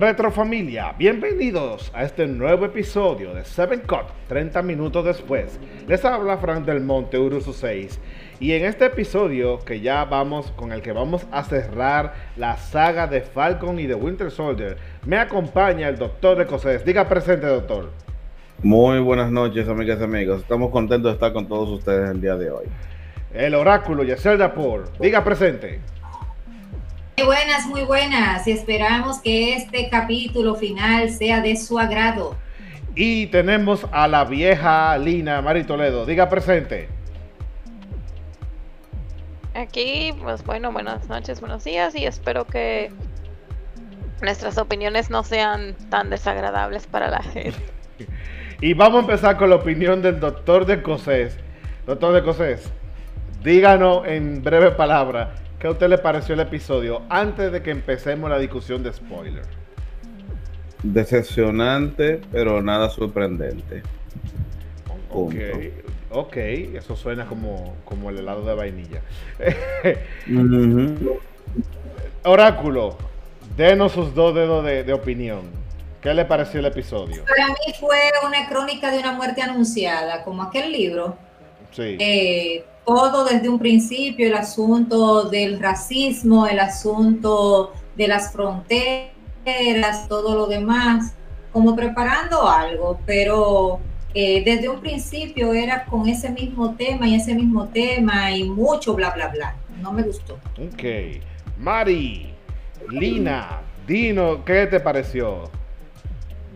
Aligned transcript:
Retrofamilia, 0.00 0.94
bienvenidos 0.96 1.92
a 1.94 2.04
este 2.04 2.26
nuevo 2.26 2.64
episodio 2.64 3.34
de 3.34 3.44
Seven 3.44 3.80
Cut 3.80 4.06
30 4.28 4.62
minutos 4.62 5.04
después. 5.04 5.60
Les 5.86 6.02
habla 6.06 6.38
Frank 6.38 6.64
del 6.64 6.80
Monte 6.80 7.18
Urusu 7.18 7.52
6 7.52 8.00
y 8.40 8.52
en 8.52 8.64
este 8.64 8.86
episodio 8.86 9.58
que 9.58 9.80
ya 9.80 10.06
vamos 10.06 10.52
con 10.52 10.72
el 10.72 10.80
que 10.80 10.92
vamos 10.92 11.26
a 11.30 11.44
cerrar 11.44 12.14
la 12.38 12.56
saga 12.56 13.08
de 13.08 13.20
Falcon 13.20 13.78
y 13.78 13.86
de 13.86 13.94
Winter 13.94 14.30
Soldier, 14.30 14.78
me 15.04 15.18
acompaña 15.18 15.90
el 15.90 15.98
doctor 15.98 16.38
de 16.38 16.46
Cosés. 16.46 16.82
Diga 16.82 17.06
presente, 17.06 17.46
doctor. 17.46 17.90
Muy 18.62 19.00
buenas 19.00 19.30
noches, 19.30 19.68
amigas 19.68 19.98
y 20.00 20.04
amigos. 20.04 20.40
Estamos 20.40 20.70
contentos 20.70 21.10
de 21.10 21.16
estar 21.16 21.34
con 21.34 21.46
todos 21.46 21.68
ustedes 21.68 22.08
el 22.10 22.22
día 22.22 22.36
de 22.36 22.50
hoy. 22.50 22.64
El 23.34 23.54
oráculo 23.54 24.02
Yesel 24.02 24.38
Dapor. 24.38 24.84
Diga 24.98 25.22
presente. 25.22 25.80
Muy 27.20 27.26
buenas, 27.26 27.66
muy 27.66 27.82
buenas. 27.82 28.46
Y 28.46 28.52
esperamos 28.52 29.20
que 29.20 29.54
este 29.54 29.90
capítulo 29.90 30.54
final 30.54 31.10
sea 31.10 31.42
de 31.42 31.54
su 31.54 31.78
agrado. 31.78 32.34
Y 32.94 33.26
tenemos 33.26 33.86
a 33.92 34.08
la 34.08 34.24
vieja 34.24 34.96
Lina 34.96 35.42
Mari 35.42 35.64
Toledo. 35.64 36.06
Diga 36.06 36.30
presente. 36.30 36.88
Aquí, 39.52 40.14
pues 40.22 40.42
bueno, 40.44 40.72
buenas 40.72 41.10
noches, 41.10 41.40
buenos 41.40 41.62
días 41.62 41.94
y 41.94 42.06
espero 42.06 42.46
que 42.46 42.90
nuestras 44.22 44.56
opiniones 44.56 45.10
no 45.10 45.22
sean 45.22 45.76
tan 45.90 46.08
desagradables 46.08 46.86
para 46.86 47.10
la 47.10 47.22
gente. 47.22 47.60
y 48.62 48.72
vamos 48.72 48.96
a 48.96 49.00
empezar 49.00 49.36
con 49.36 49.50
la 49.50 49.56
opinión 49.56 50.00
del 50.00 50.20
doctor 50.20 50.64
de 50.64 50.82
Cosés. 50.82 51.36
Doctor 51.84 52.14
de 52.14 52.22
Cosés, 52.22 52.72
díganos 53.42 54.06
en 54.06 54.42
breve 54.42 54.70
palabra 54.70 55.34
¿Qué 55.60 55.66
a 55.66 55.72
usted 55.72 55.88
le 55.90 55.98
pareció 55.98 56.32
el 56.32 56.40
episodio 56.40 57.02
antes 57.10 57.52
de 57.52 57.62
que 57.62 57.70
empecemos 57.70 58.30
la 58.30 58.38
discusión 58.38 58.82
de 58.82 58.94
spoiler? 58.94 59.44
Decepcionante, 60.82 62.18
pero 62.32 62.62
nada 62.62 62.88
sorprendente. 62.88 63.82
Ok, 65.10 65.34
ok, 66.10 66.36
eso 66.36 66.96
suena 66.96 67.26
como, 67.26 67.76
como 67.84 68.08
el 68.08 68.20
helado 68.20 68.42
de 68.46 68.54
vainilla. 68.54 69.02
Oráculo, 72.24 72.96
denos 73.54 73.92
sus 73.92 74.14
dos 74.14 74.34
dedos 74.34 74.64
de, 74.64 74.90
opinión. 74.94 75.42
¿Qué 76.00 76.14
le 76.14 76.24
pareció 76.24 76.60
el 76.60 76.66
episodio? 76.66 77.22
Para 77.26 77.48
mí 77.48 77.74
fue 77.78 77.98
una 78.26 78.48
crónica 78.48 78.90
de 78.90 79.00
una 79.00 79.12
muerte 79.12 79.42
anunciada, 79.42 80.24
como 80.24 80.42
aquel 80.42 80.72
libro. 80.72 81.18
Sí. 81.72 81.98
Eh, 82.00 82.64
todo 82.84 83.24
desde 83.24 83.48
un 83.48 83.58
principio, 83.58 84.26
el 84.26 84.34
asunto 84.34 85.24
del 85.24 85.60
racismo, 85.60 86.46
el 86.46 86.58
asunto 86.58 87.72
de 87.96 88.08
las 88.08 88.32
fronteras, 88.32 90.08
todo 90.08 90.34
lo 90.34 90.46
demás, 90.46 91.14
como 91.52 91.76
preparando 91.76 92.48
algo, 92.48 92.98
pero 93.06 93.80
eh, 94.14 94.42
desde 94.44 94.68
un 94.68 94.80
principio 94.80 95.52
era 95.52 95.84
con 95.84 96.08
ese 96.08 96.30
mismo 96.30 96.74
tema 96.74 97.06
y 97.06 97.14
ese 97.14 97.34
mismo 97.34 97.68
tema 97.68 98.32
y 98.32 98.44
mucho 98.44 98.94
bla, 98.94 99.10
bla, 99.10 99.28
bla. 99.28 99.56
No 99.80 99.92
me 99.92 100.02
gustó. 100.02 100.34
Ok. 100.58 101.22
Mari, 101.58 102.34
Lina, 102.88 103.60
Dino, 103.86 104.44
¿qué 104.44 104.66
te 104.66 104.80
pareció? 104.80 105.50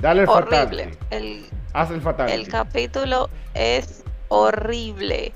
Dale 0.00 0.22
el 0.22 0.28
Horrible. 0.28 0.90
El, 1.10 1.44
Haz 1.72 1.90
el 1.90 2.00
fatal. 2.00 2.30
El 2.30 2.48
capítulo 2.48 3.28
es 3.54 4.04
horrible 4.28 5.32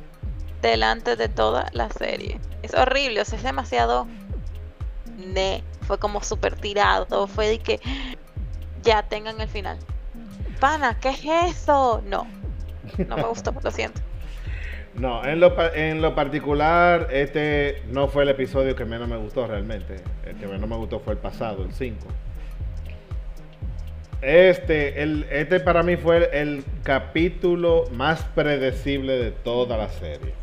delante 0.62 1.16
de 1.16 1.28
toda 1.28 1.68
la 1.72 1.90
serie. 1.90 2.40
Es 2.62 2.74
horrible, 2.74 3.20
o 3.20 3.24
sea, 3.24 3.38
es 3.38 3.44
demasiado 3.44 4.06
ne, 5.18 5.62
fue 5.82 5.98
como 5.98 6.22
súper 6.22 6.54
tirado, 6.56 7.26
fue 7.26 7.48
de 7.48 7.58
que 7.58 7.80
ya 8.82 9.02
tengan 9.02 9.40
el 9.40 9.48
final. 9.48 9.78
Pana, 10.60 10.98
¿qué 11.00 11.10
es 11.10 11.24
eso? 11.24 12.02
No, 12.06 12.26
no 13.06 13.16
me 13.16 13.24
gustó, 13.24 13.54
lo 13.62 13.70
siento. 13.70 14.00
No, 14.94 15.24
en 15.24 15.38
lo, 15.38 15.54
en 15.74 16.02
lo 16.02 16.16
particular, 16.16 17.06
este 17.12 17.84
no 17.92 18.08
fue 18.08 18.24
el 18.24 18.30
episodio 18.30 18.74
que 18.74 18.84
menos 18.84 19.06
me 19.06 19.16
gustó 19.16 19.46
realmente. 19.46 20.02
El 20.26 20.34
que 20.36 20.48
menos 20.48 20.68
me 20.68 20.74
gustó 20.74 20.98
fue 20.98 21.12
el 21.12 21.20
pasado, 21.20 21.62
el 21.62 21.72
5. 21.72 22.08
Este, 24.22 25.00
el, 25.00 25.24
este 25.30 25.60
para 25.60 25.84
mí 25.84 25.96
fue 25.96 26.28
el 26.32 26.64
capítulo 26.82 27.84
más 27.92 28.24
predecible 28.34 29.18
de 29.18 29.30
toda 29.30 29.76
la 29.76 29.88
serie. 29.88 30.34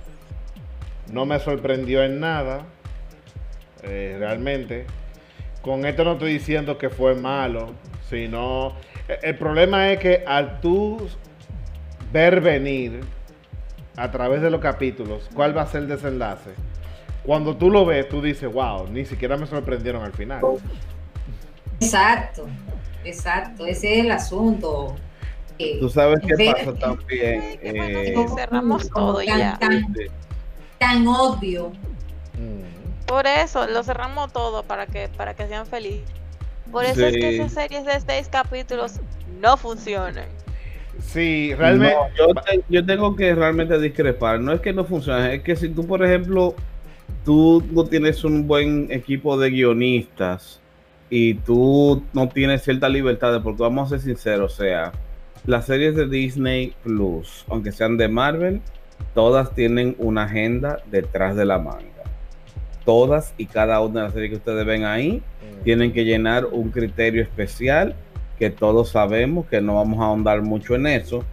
No 1.15 1.25
me 1.25 1.39
sorprendió 1.39 2.03
en 2.03 2.19
nada, 2.19 2.65
eh, 3.83 4.17
realmente. 4.19 4.85
Con 5.61 5.85
esto 5.85 6.03
no 6.03 6.11
estoy 6.11 6.33
diciendo 6.33 6.77
que 6.77 6.89
fue 6.89 7.15
malo, 7.15 7.71
sino... 8.09 8.73
Eh, 9.07 9.19
el 9.23 9.37
problema 9.37 9.93
es 9.93 9.99
que 9.99 10.25
al 10.27 10.59
tú 10.59 11.07
ver 12.11 12.41
venir 12.41 12.99
a 13.95 14.11
través 14.11 14.41
de 14.41 14.49
los 14.49 14.59
capítulos 14.59 15.29
cuál 15.33 15.55
va 15.55 15.61
a 15.61 15.67
ser 15.67 15.83
el 15.83 15.87
desenlace, 15.87 16.49
cuando 17.23 17.55
tú 17.55 17.69
lo 17.69 17.85
ves, 17.85 18.09
tú 18.09 18.21
dices, 18.21 18.51
wow, 18.51 18.85
ni 18.89 19.05
siquiera 19.05 19.37
me 19.37 19.47
sorprendieron 19.47 20.03
al 20.03 20.11
final. 20.11 20.41
Exacto, 21.79 22.45
exacto, 23.05 23.65
ese 23.65 23.99
es 23.99 24.05
el 24.05 24.11
asunto. 24.11 24.97
Tú 25.79 25.87
sabes 25.87 26.19
qué 26.27 26.51
pasa 26.51 26.73
también. 26.73 27.57
Eh, 27.63 28.25
cerramos 28.35 28.89
todo 28.89 29.21
ya 29.21 29.57
tan 29.57 29.81
obvio. 31.07 31.71
Por 33.05 33.27
eso 33.27 33.67
lo 33.67 33.83
cerramos 33.83 34.33
todo 34.33 34.63
para 34.63 34.87
que 34.87 35.09
para 35.15 35.35
que 35.35 35.47
sean 35.47 35.65
felices. 35.65 36.09
Por 36.71 36.85
eso 36.85 37.05
es 37.05 37.13
que 37.13 37.35
esas 37.35 37.53
series 37.53 37.85
de 37.85 37.99
seis 38.01 38.27
capítulos 38.29 38.99
no 39.39 39.55
funcionan. 39.57 40.25
Sí, 40.99 41.53
realmente. 41.55 41.95
yo, 42.69 42.85
tengo 42.85 43.15
que 43.15 43.35
realmente 43.35 43.79
discrepar. 43.79 44.39
No 44.39 44.53
es 44.53 44.61
que 44.61 44.73
no 44.73 44.85
funcione, 44.85 45.35
es 45.35 45.43
que 45.43 45.55
si 45.55 45.69
tú, 45.69 45.85
por 45.85 46.03
ejemplo, 46.03 46.55
tú 47.23 47.63
no 47.71 47.83
tienes 47.85 48.23
un 48.23 48.47
buen 48.47 48.91
equipo 48.91 49.37
de 49.37 49.51
guionistas 49.51 50.59
y 51.09 51.35
tú 51.35 52.03
no 52.13 52.27
tienes 52.29 52.63
cierta 52.63 52.89
libertad, 52.89 53.41
porque 53.43 53.61
vamos 53.61 53.87
a 53.87 53.89
ser 53.97 54.01
sinceros, 54.01 54.53
o 54.53 54.55
sea, 54.55 54.91
las 55.45 55.65
series 55.65 55.95
de 55.95 56.07
Disney 56.07 56.73
Plus, 56.83 57.45
aunque 57.49 57.71
sean 57.71 57.97
de 57.97 58.07
Marvel, 58.07 58.61
todas 59.13 59.53
tienen 59.53 59.95
una 59.97 60.23
agenda 60.23 60.79
detrás 60.91 61.35
de 61.35 61.45
la 61.45 61.57
manga. 61.57 61.85
Todas 62.83 63.33
y 63.37 63.47
cada 63.47 63.81
una 63.81 64.01
de 64.01 64.05
las 64.05 64.13
series 64.13 64.31
que 64.31 64.37
ustedes 64.37 64.65
ven 64.65 64.83
ahí 64.83 65.21
mm. 65.21 65.63
tienen 65.63 65.91
que 65.91 66.05
llenar 66.05 66.45
un 66.45 66.69
criterio 66.69 67.23
especial 67.23 67.95
que 68.37 68.49
todos 68.49 68.89
sabemos 68.89 69.45
que 69.47 69.61
no 69.61 69.75
vamos 69.75 69.99
a 70.01 70.05
ahondar 70.05 70.41
mucho 70.41 70.75
en 70.75 70.87
eso. 70.87 71.23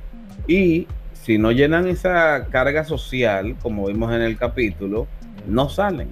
Y 0.46 0.86
si 1.12 1.38
no 1.38 1.52
llenan 1.52 1.88
esa 1.88 2.46
carga 2.50 2.84
social, 2.84 3.56
como 3.60 3.86
vimos 3.86 4.12
en 4.12 4.22
el 4.22 4.36
capítulo, 4.36 5.06
no 5.46 5.68
salen. 5.68 6.08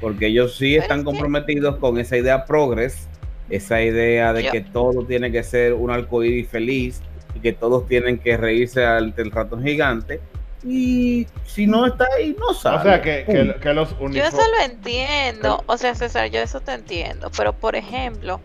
Porque 0.00 0.26
ellos 0.26 0.56
sí 0.56 0.76
están 0.76 1.04
comprometidos 1.04 1.76
con 1.76 1.98
esa 1.98 2.16
idea 2.16 2.46
progres, 2.46 3.08
esa 3.48 3.82
idea 3.82 4.32
de 4.32 4.48
que 4.48 4.60
todo 4.60 5.04
tiene 5.04 5.30
que 5.32 5.42
ser 5.42 5.74
un 5.74 5.90
arcoíris 5.90 6.48
feliz 6.48 7.02
y 7.34 7.40
que 7.40 7.52
todos 7.52 7.86
tienen 7.86 8.18
que 8.18 8.36
reírse 8.36 8.84
ante 8.84 9.22
el 9.22 9.30
ratón 9.30 9.62
gigante 9.62 10.20
y 10.62 11.26
si 11.46 11.66
no 11.66 11.86
está 11.86 12.06
ahí, 12.16 12.36
no 12.38 12.52
sabe. 12.52 12.76
O 12.76 12.82
sea, 12.82 13.02
que, 13.02 13.24
que, 13.60 13.74
los 13.74 13.98
Yo 13.98 14.24
eso 14.24 14.36
lo 14.36 14.64
entiendo. 14.64 15.64
O 15.66 15.76
sea, 15.78 15.94
César, 15.94 16.30
yo 16.30 16.40
eso 16.40 16.60
te 16.60 16.72
entiendo. 16.72 17.30
Pero, 17.36 17.54
por 17.54 17.76
ejemplo, 17.76 18.40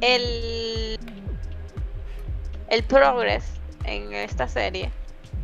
el, 0.00 0.98
el 2.68 2.84
progress 2.84 3.44
en 3.84 4.12
esta 4.12 4.46
serie 4.46 4.90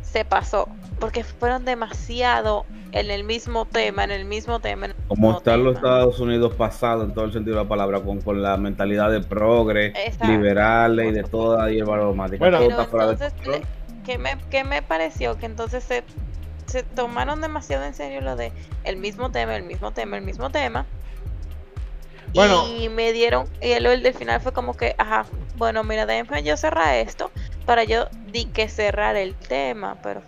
se 0.03 0.25
pasó. 0.25 0.67
Porque 0.99 1.23
fueron 1.23 1.65
demasiado 1.65 2.65
en 2.91 3.09
el 3.09 3.23
mismo 3.23 3.65
tema, 3.65 4.03
en 4.03 4.11
el 4.11 4.25
mismo 4.25 4.59
tema. 4.59 4.89
Como 5.07 5.35
están 5.35 5.63
los 5.63 5.77
Estados 5.77 6.19
Unidos 6.19 6.53
pasados 6.53 7.05
en 7.05 7.15
todo 7.15 7.25
el 7.25 7.33
sentido 7.33 7.57
de 7.57 7.63
la 7.63 7.69
palabra, 7.69 8.01
con, 8.01 8.21
con 8.21 8.43
la 8.43 8.57
mentalidad 8.57 9.09
de 9.09 9.21
progres, 9.21 9.93
liberales 10.27 11.09
y 11.09 11.11
de 11.13 11.23
toda 11.23 11.71
hierba 11.71 11.95
aromática. 11.95 12.37
Bueno, 12.37 12.59
¿qué 14.03 14.17
me, 14.17 14.37
me 14.63 14.81
pareció? 14.81 15.37
Que 15.37 15.45
entonces 15.45 15.83
se, 15.83 16.03
se 16.65 16.83
tomaron 16.83 17.41
demasiado 17.41 17.83
en 17.85 17.93
serio 17.93 18.21
lo 18.21 18.35
de 18.35 18.51
el 18.83 18.97
mismo 18.97 19.31
tema, 19.31 19.55
el 19.55 19.63
mismo 19.63 19.91
tema, 19.91 20.17
el 20.17 20.23
mismo 20.23 20.49
tema. 20.49 20.85
Bueno. 22.33 22.65
Y 22.77 22.87
me 22.89 23.11
dieron, 23.11 23.45
y 23.61 23.71
el, 23.71 23.85
el 23.85 24.03
del 24.03 24.13
final 24.13 24.39
fue 24.39 24.53
como 24.53 24.75
que, 24.77 24.95
ajá, 24.97 25.25
bueno, 25.57 25.83
mira, 25.83 26.05
déjenme 26.05 26.43
yo 26.43 26.55
cerrar 26.55 26.95
esto 26.95 27.29
para 27.65 27.83
yo 27.83 28.07
di 28.31 28.45
que 28.45 28.67
cerrar 28.69 29.15
el 29.15 29.35
tema, 29.35 29.97
pero... 30.01 30.21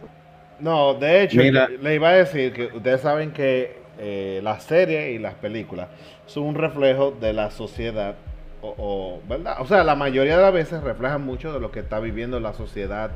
No, 0.60 0.94
de 0.94 1.24
hecho, 1.24 1.42
le 1.42 1.96
iba 1.96 2.10
a 2.10 2.14
decir 2.14 2.54
que 2.54 2.66
ustedes 2.68 3.02
saben 3.02 3.32
que 3.32 3.82
eh, 4.00 4.40
las 4.44 4.64
series 4.64 5.16
y 5.16 5.20
las 5.20 5.34
películas 5.36 5.88
son 6.26 6.44
un 6.44 6.56
reflejo 6.56 7.12
de 7.12 7.34
la 7.34 7.52
sociedad, 7.52 8.16
o, 8.62 8.76
o, 8.78 9.22
¿verdad? 9.28 9.58
O 9.60 9.66
sea, 9.66 9.84
la 9.84 9.96
mayoría 9.96 10.38
de 10.38 10.44
las 10.44 10.54
veces 10.54 10.84
reflejan 10.84 11.24
mucho 11.26 11.52
de 11.52 11.60
lo 11.60 11.72
que 11.72 11.80
está 11.80 12.00
viviendo 12.00 12.40
la 12.40 12.54
sociedad 12.54 13.12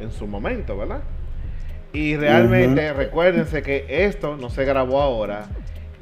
en 0.00 0.12
su 0.12 0.26
momento, 0.26 0.76
¿verdad? 0.76 1.02
Y 1.92 2.16
realmente 2.16 2.92
recuérdense 2.92 3.62
que 3.62 3.86
esto 3.88 4.36
no 4.36 4.50
se 4.50 4.64
grabó 4.64 5.00
ahora 5.00 5.46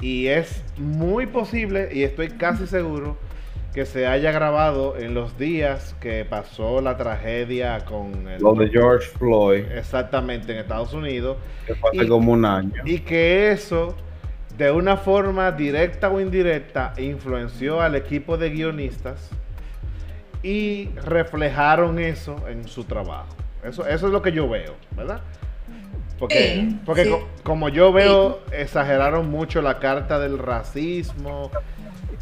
y 0.01 0.27
es 0.27 0.63
muy 0.77 1.25
posible 1.25 1.89
y 1.91 2.03
estoy 2.03 2.29
casi 2.29 2.67
seguro 2.67 3.17
que 3.73 3.85
se 3.85 4.07
haya 4.07 4.31
grabado 4.31 4.97
en 4.97 5.13
los 5.13 5.37
días 5.37 5.95
que 6.01 6.25
pasó 6.25 6.81
la 6.81 6.97
tragedia 6.97 7.85
con 7.85 8.27
el, 8.27 8.41
lo 8.41 8.53
de 8.53 8.69
George 8.69 9.07
Floyd. 9.07 9.65
Exactamente, 9.71 10.51
en 10.51 10.59
Estados 10.59 10.93
Unidos. 10.93 11.37
Que 11.65 11.75
fue 11.75 11.91
hace 11.91 12.07
como 12.07 12.33
un 12.33 12.43
año. 12.43 12.81
Y 12.85 12.99
que 12.99 13.51
eso, 13.51 13.95
de 14.57 14.71
una 14.71 14.97
forma 14.97 15.51
directa 15.51 16.09
o 16.09 16.19
indirecta, 16.19 16.93
influenció 16.97 17.79
al 17.79 17.95
equipo 17.95 18.35
de 18.35 18.49
guionistas 18.49 19.29
y 20.41 20.89
reflejaron 21.05 21.99
eso 21.99 22.47
en 22.49 22.67
su 22.67 22.83
trabajo. 22.83 23.35
Eso, 23.63 23.85
eso 23.87 24.07
es 24.07 24.13
lo 24.13 24.21
que 24.21 24.31
yo 24.31 24.47
veo, 24.47 24.75
¿verdad? 24.95 25.21
Porque, 26.19 26.69
porque 26.85 27.15
como 27.43 27.69
yo 27.69 27.91
veo, 27.91 28.39
exageraron 28.51 29.29
mucho 29.29 29.61
la 29.61 29.79
carta 29.79 30.19
del 30.19 30.39
racismo 30.39 31.51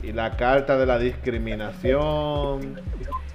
y 0.04 0.12
la 0.12 0.36
carta 0.36 0.78
de 0.78 0.86
la 0.86 1.00
discriminación. 1.00 2.82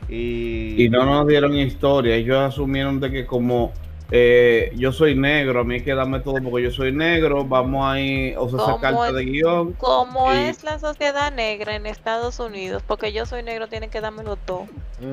Y, 0.09 0.85
y 0.85 0.89
no 0.91 1.07
nos 1.07 1.27
dieron 1.27 1.55
historia. 1.55 2.17
Ellos 2.17 2.37
asumieron 2.37 3.01
de 3.01 3.11
que 3.11 3.27
como 3.27 3.73
eh, 4.13 4.73
yo 4.75 4.91
soy 4.91 5.15
negro, 5.15 5.61
a 5.61 5.65
mí 5.65 5.77
hay 5.77 5.83
que 5.83 5.95
darme 5.95 6.19
todo 6.21 6.35
porque 6.43 6.65
yo 6.65 6.71
soy 6.73 6.91
negro, 6.91 7.45
vamos 7.45 7.87
ahí, 7.87 8.35
o 8.37 8.49
sea, 8.49 8.59
esa 8.61 8.81
carta 8.81 9.13
de 9.13 9.25
guion. 9.25 9.73
Como 9.75 10.33
es 10.33 10.65
la 10.65 10.81
sociedad 10.81 11.33
negra 11.33 11.77
en 11.77 11.87
Estados 11.87 12.41
Unidos, 12.41 12.83
porque 12.87 13.13
yo 13.13 13.25
soy 13.25 13.45
negro, 13.45 13.69
tienen 13.69 13.89
que 13.89 14.01
dármelo 14.01 14.37
todo. 14.37 14.67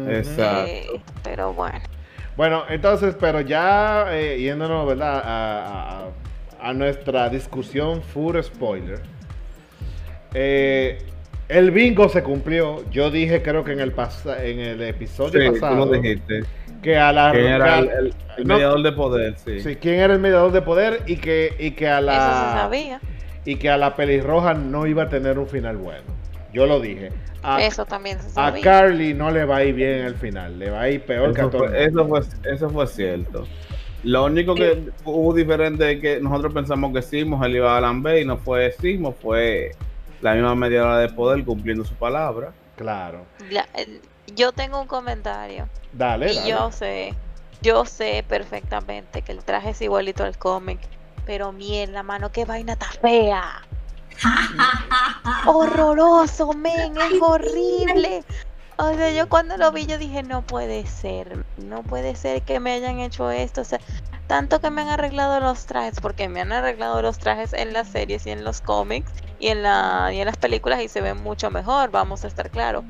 Exacto. 0.10 0.66
Eh, 0.68 1.01
pero 1.24 1.54
bueno. 1.54 1.80
Bueno, 2.38 2.63
entonces, 2.69 3.16
pero 3.19 3.42
ya 3.42 4.16
eh, 4.16 4.38
yéndonos, 4.39 4.88
¿verdad? 4.88 5.22
A, 5.25 6.06
a, 6.62 6.74
nuestra 6.74 7.30
discusión 7.30 8.04
full 8.04 8.39
spoiler. 8.44 9.00
Eh, 10.36 11.00
el 11.50 11.72
bingo 11.72 12.07
se 12.10 12.22
cumplió. 12.22 12.88
Yo 12.92 13.10
dije, 13.10 13.42
creo 13.42 13.63
que 13.63 13.72
en 13.72 13.80
el, 13.80 13.94
en 14.39 14.60
el 14.60 14.81
episodio 14.84 15.51
pasado. 15.54 15.92
Que 16.84 16.95
a 16.95 17.12
la. 17.12 17.31
¿Quién 17.31 17.45
era 17.45 17.80
el, 17.80 18.13
mediador 18.45 18.83
de 18.83 18.92
poder? 18.92 19.36
Sí. 19.44 19.60
sí. 19.62 19.75
¿quién 19.78 19.95
era 19.95 20.13
el 20.13 20.19
mediador 20.19 20.51
de 20.51 20.62
poder? 20.62 21.01
Y 21.07 21.18
que, 21.18 21.56
y 21.57 21.72
que 21.72 21.88
a 21.88 22.01
la. 22.01 22.13
Eso 22.13 22.51
se 22.51 22.62
sabía. 22.62 23.01
Y 23.45 23.56
que 23.56 23.72
a 23.72 23.78
la 23.78 23.95
pelirroja 23.95 24.54
no 24.54 24.86
iba 24.86 25.04
a 25.04 25.10
tener 25.10 25.40
un 25.40 25.48
final 25.48 25.78
bueno. 25.78 26.04
Yo 26.54 26.66
lo 26.66 26.80
dije. 26.80 27.12
eso 27.60 27.86
también 27.86 28.20
se. 28.22 28.40
A 28.40 28.54
Carly 28.62 29.14
no 29.14 29.32
le 29.32 29.46
va 29.46 29.58
a 29.58 29.64
ir 29.64 29.76
bien 29.76 30.06
el 30.06 30.16
final, 30.16 30.58
le 30.58 30.70
va 30.70 30.82
a 30.82 30.90
ir 30.90 31.02
peor 31.02 31.34
que 31.34 31.42
a 31.42 31.50
todo. 31.50 31.66
eso, 31.74 32.08
fue, 32.08 32.22
eso 32.52 32.70
fue 32.70 32.88
cierto. 32.88 33.46
Lo 34.04 34.26
único 34.26 34.56
que 34.56 34.92
hubo 35.04 35.34
diferente 35.34 35.92
es 35.92 36.02
que 36.02 36.22
nosotros 36.22 36.54
pensamos 36.54 36.94
que 36.94 37.02
Simo 37.02 37.44
él 37.44 37.56
iba 37.56 37.76
a 37.76 37.82
Lambe 37.82 38.22
y 38.22 38.26
no 38.26 38.38
fue 38.38 38.72
Simo, 38.72 39.12
fue 39.12 39.72
la 40.22 40.34
misma 40.34 40.56
media 40.56 40.84
hora 40.84 41.00
de 41.00 41.10
poder 41.10 41.44
cumpliendo 41.44 41.84
su 41.84 41.96
palabra. 41.96 42.54
Claro. 42.76 43.26
yo 44.36 44.52
tengo 44.52 44.80
un 44.80 44.88
comentario. 44.88 45.68
Dale. 45.92 46.32
Y 46.32 46.50
yo 46.50 46.72
sé, 46.72 47.16
yo 47.62 47.86
sé 47.86 48.24
perfectamente 48.28 49.24
que 49.24 49.32
el 49.32 49.44
traje 49.44 49.72
es 49.72 49.82
igualito 49.82 50.24
al 50.24 50.38
cómic, 50.38 50.80
pero 51.26 51.52
mierda, 51.52 52.04
mano, 52.04 52.32
qué 52.32 52.46
vaina 52.46 52.76
tan 52.76 52.92
fea. 53.02 53.67
Horroroso, 55.46 56.54
men, 56.54 56.98
es 56.98 57.22
horrible. 57.22 58.24
O 58.78 58.94
sea, 58.94 59.12
yo 59.12 59.28
cuando 59.28 59.58
lo 59.58 59.72
vi 59.72 59.88
yo 59.88 59.98
dije, 59.98 60.22
no 60.22 60.44
puede 60.44 60.86
ser, 60.86 61.46
no 61.58 61.81
puede 61.81 62.16
ser 62.16 62.44
que 62.44 62.60
me 62.60 62.74
hayan 62.74 63.00
hecho 63.00 63.31
esto. 63.31 63.62
O 63.62 63.64
sea, 63.64 63.80
tanto 64.28 64.60
que 64.60 64.69
me 64.69 64.81
han 64.81 64.90
arreglado 64.90 65.40
los 65.40 65.66
trajes, 65.66 66.00
porque 66.00 66.30
me 66.30 66.42
han 66.42 66.52
arreglado 66.52 67.02
los 67.02 67.18
trajes 67.18 67.54
en 67.54 67.74
las 67.74 67.88
series 67.88 68.28
y 68.28 68.31
en 68.31 68.44
los 68.44 68.62
cómics 68.62 69.12
y 69.40 69.48
en, 69.48 69.64
la, 69.64 70.12
y 70.14 70.19
en 70.19 70.25
las 70.25 70.38
películas 70.38 70.81
y 70.81 70.90
se 70.90 71.02
ven 71.02 71.24
mucho 71.24 71.50
mejor, 71.50 71.90
vamos 71.90 72.24
a 72.24 72.28
estar 72.28 72.52
claros. 72.52 72.84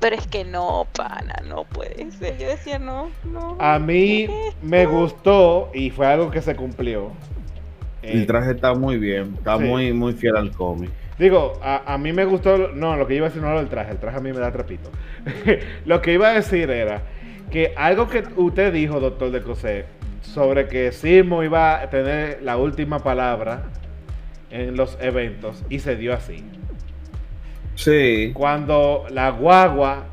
Pero 0.00 0.16
es 0.16 0.26
que 0.26 0.44
no, 0.44 0.86
pana, 0.92 1.42
no 1.46 1.64
puede 1.64 2.10
ser. 2.12 2.38
Yo 2.38 2.48
decía, 2.48 2.78
no, 2.78 3.10
no. 3.24 3.56
A 3.60 3.78
mí 3.78 4.28
me 4.62 4.86
gustó 4.86 5.70
y 5.74 5.90
fue 5.90 6.06
algo 6.06 6.30
que 6.30 6.40
se 6.40 6.56
cumplió. 6.56 7.12
El 8.02 8.26
traje 8.26 8.52
está 8.52 8.74
muy 8.74 8.96
bien, 8.96 9.34
está 9.36 9.58
muy, 9.58 9.92
muy 9.92 10.14
fiel 10.14 10.36
al 10.36 10.50
cómic. 10.52 10.90
Digo, 11.18 11.60
a, 11.62 11.98
mí 11.98 12.14
me 12.14 12.24
gustó, 12.24 12.68
no, 12.68 12.96
lo 12.96 13.06
que 13.06 13.14
iba 13.14 13.26
a 13.26 13.28
decir 13.28 13.42
no 13.42 13.50
era 13.50 13.60
el 13.60 13.68
traje, 13.68 13.92
el 13.92 13.98
traje 13.98 14.16
a 14.16 14.20
mí 14.20 14.32
me 14.32 14.38
da 14.38 14.50
trapito. 14.50 14.90
lo 15.84 16.00
que 16.00 16.14
iba 16.14 16.28
a 16.28 16.32
decir 16.32 16.70
era 16.70 17.02
que 17.50 17.74
algo 17.76 18.08
que 18.08 18.24
usted 18.36 18.72
dijo, 18.72 19.00
doctor 19.00 19.30
de 19.30 19.42
Cosé, 19.42 19.84
sobre 20.22 20.66
que 20.66 20.92
Simo 20.92 21.42
iba 21.42 21.80
a 21.80 21.90
tener 21.90 22.42
la 22.42 22.56
última 22.56 23.00
palabra 23.00 23.64
en 24.50 24.76
los 24.76 24.96
eventos 25.00 25.62
y 25.68 25.80
se 25.80 25.96
dio 25.96 26.14
así. 26.14 26.42
Sí. 27.74 28.30
Cuando 28.32 29.04
la 29.10 29.30
guagua, 29.30 30.06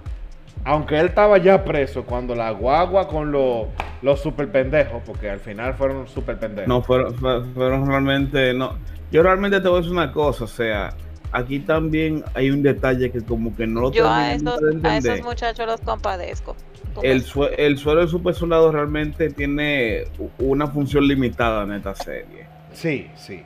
aunque 0.65 0.99
él 0.99 1.07
estaba 1.07 1.37
ya 1.37 1.63
preso, 1.63 2.03
cuando 2.03 2.35
la 2.35 2.51
guagua 2.51 3.07
con 3.07 3.31
los 3.31 3.67
super 4.15 4.49
pendejos, 4.49 5.01
porque 5.05 5.29
al 5.29 5.39
final 5.39 5.73
fueron 5.73 6.07
super 6.07 6.39
pendejos. 6.39 6.67
No, 6.67 6.81
fueron, 6.81 7.15
fueron 7.15 7.87
realmente, 7.87 8.53
no 8.53 8.77
yo 9.11 9.23
realmente 9.23 9.61
te 9.61 9.67
voy 9.67 9.77
a 9.77 9.81
decir 9.81 9.93
una 9.93 10.11
cosa, 10.11 10.43
o 10.43 10.47
sea, 10.47 10.93
aquí 11.31 11.59
también 11.59 12.23
hay 12.33 12.51
un 12.51 12.61
detalle 12.61 13.09
que 13.11 13.21
como 13.23 13.55
que 13.55 13.65
no 13.65 13.81
lo 13.81 13.91
Yo 13.91 14.07
a 14.07 14.33
esos, 14.33 14.59
a 14.83 14.97
esos 14.97 15.21
muchachos 15.21 15.65
los 15.65 15.81
compadezco. 15.81 16.55
El, 17.03 17.23
el 17.57 17.77
suelo 17.77 18.01
de 18.01 18.07
super 18.07 18.33
soldado 18.33 18.71
realmente 18.71 19.29
tiene 19.29 20.05
una 20.39 20.67
función 20.67 21.07
limitada 21.07 21.63
en 21.63 21.73
esta 21.73 21.95
serie. 21.95 22.47
Sí, 22.73 23.07
sí. 23.15 23.43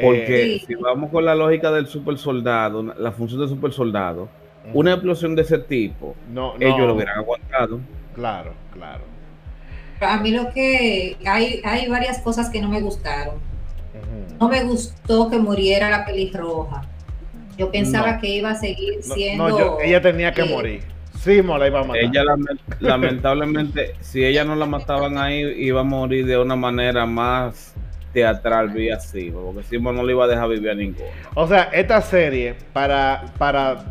Porque 0.00 0.62
si 0.66 0.74
vamos 0.76 1.10
con 1.10 1.24
la 1.24 1.34
lógica 1.34 1.70
del 1.70 1.86
super 1.86 2.16
soldado, 2.16 2.82
la 2.82 3.12
función 3.12 3.40
del 3.40 3.48
super 3.50 3.72
soldado, 3.72 4.28
una 4.72 4.92
explosión 4.92 5.34
de 5.34 5.42
ese 5.42 5.58
tipo, 5.58 6.14
no, 6.32 6.54
ellos 6.58 6.78
lo 6.78 6.94
hubieran 6.94 7.18
aguantado. 7.18 7.80
Claro, 8.14 8.54
claro. 8.72 9.02
A 10.00 10.16
mí 10.18 10.30
lo 10.30 10.50
que 10.50 11.16
hay, 11.26 11.60
hay 11.64 11.88
varias 11.88 12.18
cosas 12.20 12.50
que 12.50 12.60
no 12.60 12.68
me 12.68 12.80
gustaron. 12.80 13.34
No 14.40 14.48
me 14.48 14.62
gustó 14.64 15.28
que 15.28 15.38
muriera 15.38 15.90
la 15.90 16.06
pelirroja. 16.06 16.82
Yo 17.58 17.70
pensaba 17.70 18.18
que 18.18 18.28
iba 18.28 18.50
a 18.50 18.54
seguir 18.54 19.02
siendo. 19.02 19.48
No, 19.48 19.80
ella 19.80 20.00
tenía 20.00 20.32
que 20.32 20.44
morir. 20.44 20.82
Sí, 21.22 21.42
la 21.42 21.66
iba 21.66 21.80
a 21.80 21.84
matar. 21.84 22.02
Ella 22.02 22.24
lamentablemente, 22.78 23.94
si 24.00 24.24
ella 24.24 24.42
no 24.44 24.56
la 24.56 24.64
mataban 24.64 25.18
ahí, 25.18 25.42
iba 25.58 25.82
a 25.82 25.84
morir 25.84 26.24
de 26.24 26.38
una 26.38 26.56
manera 26.56 27.04
más 27.04 27.74
teatral, 28.14 28.70
vía 28.70 28.96
así, 28.96 29.30
porque 29.30 29.62
Simo 29.64 29.92
no 29.92 30.02
le 30.02 30.12
iba 30.12 30.24
a 30.24 30.28
dejar 30.28 30.48
vivir 30.48 30.70
a 30.70 30.74
ninguno. 30.74 31.06
O 31.34 31.46
sea, 31.46 31.64
esta 31.72 32.00
serie, 32.00 32.54
para, 32.72 33.26
para, 33.38 33.84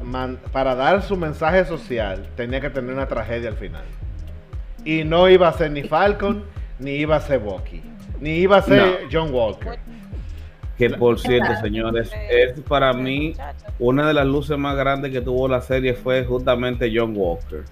para 0.52 0.76
dar 0.76 1.04
su 1.04 1.16
mensaje 1.16 1.66
social, 1.66 2.28
tenía 2.36 2.60
que 2.60 2.70
tener 2.70 2.94
una 2.94 3.08
tragedia 3.08 3.50
al 3.50 3.56
final. 3.56 3.84
Y 4.86 5.04
no 5.04 5.30
iba 5.30 5.48
a 5.48 5.54
ser 5.54 5.72
ni 5.72 5.84
Falcon, 5.84 6.44
ni 6.80 6.92
iba 6.92 7.18
a 7.18 7.22
ser 7.22 7.40
Bucky, 7.40 7.82
ni 8.20 8.38
iba 8.38 8.58
a 8.58 8.62
ser 8.62 9.08
John 9.12 9.34
Walker. 9.34 9.80
Que 10.78 10.90
por 10.90 11.20
cierto, 11.20 11.56
señores, 11.62 12.10
es 12.30 12.62
para 12.62 12.94
mí 12.94 13.34
una 13.80 14.08
de 14.08 14.14
las 14.14 14.26
luces 14.26 14.58
más 14.58 14.78
grandes 14.78 15.12
que 15.12 15.20
tuvo 15.20 15.48
la 15.48 15.62
serie 15.62 15.94
fue 15.94 16.24
justamente 16.24 16.90
John 16.94 17.14
Walker. 17.16 17.66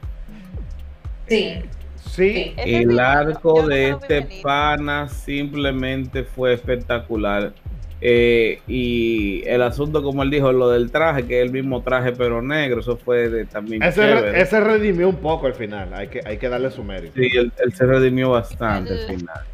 Sí. 1.28 1.62
Sí. 1.96 2.54
El 2.58 3.00
arco 3.00 3.66
de 3.68 3.90
este 3.90 4.28
pana 4.42 5.08
simplemente 5.08 6.24
fue 6.24 6.54
espectacular. 6.54 7.54
Eh, 8.00 8.62
y 8.68 9.44
el 9.48 9.62
asunto, 9.63 10.04
como 10.04 10.22
él 10.22 10.30
dijo, 10.30 10.51
lo 10.51 10.70
del 10.70 10.92
traje, 10.92 11.25
que 11.25 11.39
es 11.39 11.46
el 11.46 11.51
mismo 11.51 11.82
traje 11.82 12.12
pero 12.12 12.42
negro, 12.42 12.82
eso 12.82 12.98
fue 12.98 13.30
de, 13.30 13.46
también. 13.46 13.82
Ese, 13.82 14.39
ese, 14.39 14.60
redimió 14.60 15.10
un 15.10 15.16
poco 15.16 15.48
al 15.48 15.56
final, 15.56 15.94
hay 15.94 16.08
que, 16.08 16.22
hay 16.24 16.38
que 16.38 16.48
darle 16.48 16.70
su 16.70 16.84
mérito. 16.84 17.13
Sí, 17.16 17.30
él, 17.36 17.51
se 17.74 17.86
redimió 17.86 18.32
bastante 18.32 18.94
al 18.94 19.00
final. 19.00 19.46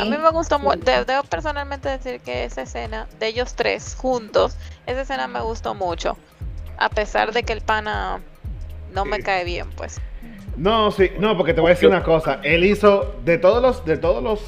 A 0.00 0.04
mí 0.04 0.16
me 0.18 0.30
gustó 0.30 0.58
mucho. 0.58 0.82
Debo 0.84 1.22
personalmente 1.22 1.88
decir 1.88 2.20
que 2.20 2.44
esa 2.44 2.62
escena 2.62 3.06
de 3.18 3.28
ellos 3.28 3.54
tres 3.54 3.94
juntos, 3.94 4.56
esa 4.86 5.02
escena 5.02 5.28
me 5.28 5.40
gustó 5.40 5.74
mucho. 5.74 6.18
A 6.76 6.88
pesar 6.88 7.32
de 7.32 7.42
que 7.42 7.52
el 7.52 7.60
pana 7.60 8.20
no 8.92 9.04
me 9.04 9.20
cae 9.20 9.44
bien, 9.44 9.70
pues. 9.76 10.00
No, 10.56 10.90
sí, 10.90 11.10
no, 11.18 11.36
porque 11.36 11.54
te 11.54 11.60
voy 11.60 11.70
a 11.70 11.74
decir 11.74 11.88
una 11.88 12.02
cosa. 12.02 12.40
Él 12.42 12.64
hizo 12.64 13.14
de 13.24 13.38
todos 13.38 13.62
los, 13.62 13.84
de 13.84 13.96
todos 13.96 14.22
los 14.22 14.40